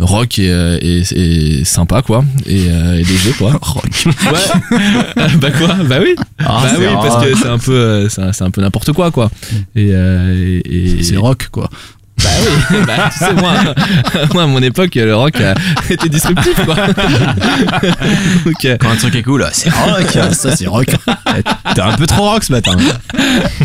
[0.00, 1.02] Euh, rock et, euh, et,
[1.60, 5.74] et sympa quoi et, euh, et léger quoi rock ouais bah quoi?
[5.88, 8.92] Bah oui Ah, bah oui parce que c'est un peu euh, c'est un, peu n'importe
[8.92, 9.30] quoi quoi
[9.76, 11.68] et, euh, et, C'est rock quoi.
[12.22, 12.30] bah
[12.70, 13.54] oui, bah, tu sais, moi,
[14.32, 15.54] moi, à mon époque, le rock a
[15.90, 16.76] été disruptif, quoi.
[18.46, 20.06] Donc, euh, Quand un truc est cool, c'est rock.
[20.32, 20.86] Ça, c'est rock.
[21.74, 22.76] T'es un peu trop rock ce matin.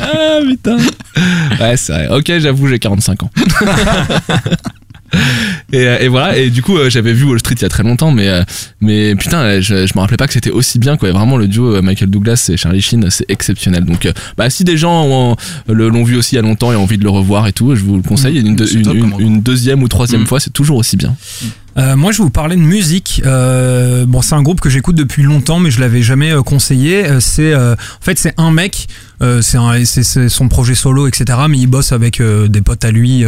[0.02, 0.78] ah, putain.
[1.62, 2.08] Ouais, c'est vrai.
[2.10, 3.30] Ok, j'avoue, j'ai 45 ans.
[5.72, 7.70] Et, euh, et voilà, et du coup, euh, j'avais vu Wall Street il y a
[7.70, 8.42] très longtemps, mais, euh,
[8.82, 11.10] mais putain, je, je me rappelais pas que c'était aussi bien, quoi.
[11.10, 13.86] Et Vraiment, le duo Michael Douglas et Charlie Sheen, c'est exceptionnel.
[13.86, 15.36] Donc, bah, si des gens ont-
[15.68, 17.54] le- l'ont vu aussi il y a longtemps et ont envie de le revoir et
[17.54, 18.40] tout, je vous le conseille.
[18.40, 18.80] Une, deux- C'est
[19.20, 21.16] une, deuxième ou troisième fois, c'est toujours aussi bien.
[21.80, 23.22] Euh, moi, je vais vous parler de musique.
[23.26, 27.08] Euh, bon, c'est un groupe que j'écoute depuis longtemps, mais je l'avais jamais euh, conseillé.
[27.08, 28.88] Euh, c'est, euh, en fait, c'est un mec.
[29.22, 31.40] euh, c'est, son projet solo, etc.
[31.50, 33.24] Mais il bosse avec des potes à lui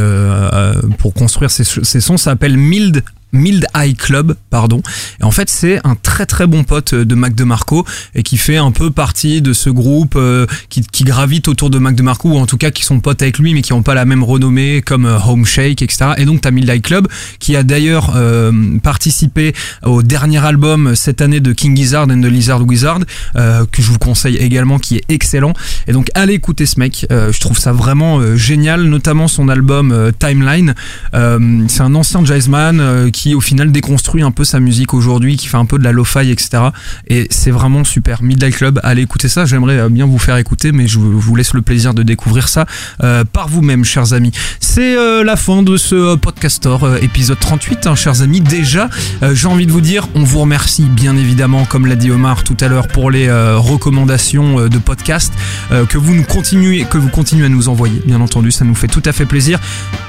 [0.97, 2.17] pour construire ses, ses sons.
[2.17, 3.03] Ça s'appelle Mild.
[3.31, 4.81] Mild Eye Club, pardon.
[5.19, 8.57] Et en fait, c'est un très très bon pote de Mac DeMarco et qui fait
[8.57, 12.37] un peu partie de ce groupe euh, qui, qui gravite autour de Mac DeMarco ou
[12.37, 14.81] en tout cas qui sont potes avec lui mais qui n'ont pas la même renommée
[14.81, 16.11] comme euh, Home Shake, etc.
[16.17, 17.07] Et donc, t'as Mild Eye Club
[17.39, 18.51] qui a d'ailleurs euh,
[18.83, 19.53] participé
[19.83, 22.99] au dernier album cette année de King Gizzard and the Lizard Wizard
[23.35, 25.53] euh, que je vous conseille également qui est excellent
[25.87, 29.49] et donc allez écouter ce mec euh, je trouve ça vraiment euh, génial notamment son
[29.49, 30.75] album euh, Timeline
[31.13, 35.37] Euh, c'est un ancien jazzman euh, qui au final déconstruit un peu sa musique aujourd'hui
[35.37, 36.63] qui fait un peu de la lo-fi etc
[37.07, 38.23] et c'est vraiment super.
[38.23, 39.45] Midnight Club allez écouter ça.
[39.45, 42.65] J'aimerais euh, bien vous faire écouter mais je vous laisse le plaisir de découvrir ça
[43.03, 44.31] euh, par vous-même chers amis.
[44.59, 48.41] C'est euh, la fin de ce euh, podcaster euh, épisode 38 hein, chers amis.
[48.41, 48.89] Déjà
[49.21, 52.43] Euh, j'ai envie de vous dire on vous remercie bien évidemment comme l'a dit Omar
[52.43, 55.31] tout à l'heure pour les recommandations de podcast
[55.71, 58.01] euh, que vous nous continuez que vous continuez à nous envoyer.
[58.07, 59.59] Bien entendu ça nous fait tout à fait plaisir.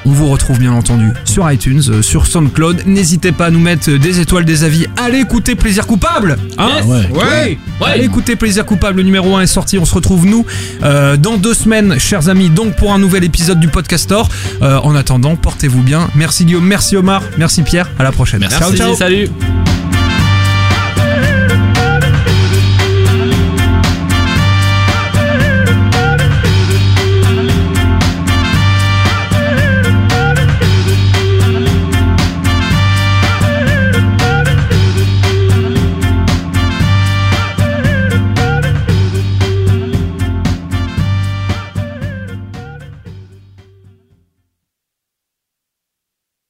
[0.06, 4.20] On vous retrouve bien entendu sur iTunes sur SoundCloud n'hésitez pas à nous mettre des
[4.20, 6.84] étoiles des avis allez écouter plaisir coupable hein Yes.
[6.86, 7.18] Ouais.
[7.20, 7.58] ouais.
[7.84, 9.76] Allez écouter Plaisir Coupable, le numéro 1 est sorti.
[9.76, 10.46] On se retrouve, nous,
[10.84, 14.28] euh, dans deux semaines, chers amis, donc pour un nouvel épisode du Podcastor.
[14.62, 16.08] Euh, en attendant, portez-vous bien.
[16.14, 17.90] Merci Guillaume, merci Omar, merci Pierre.
[17.98, 18.40] À la prochaine.
[18.40, 18.94] Merci, Ciao, ciao.
[18.94, 19.28] salut.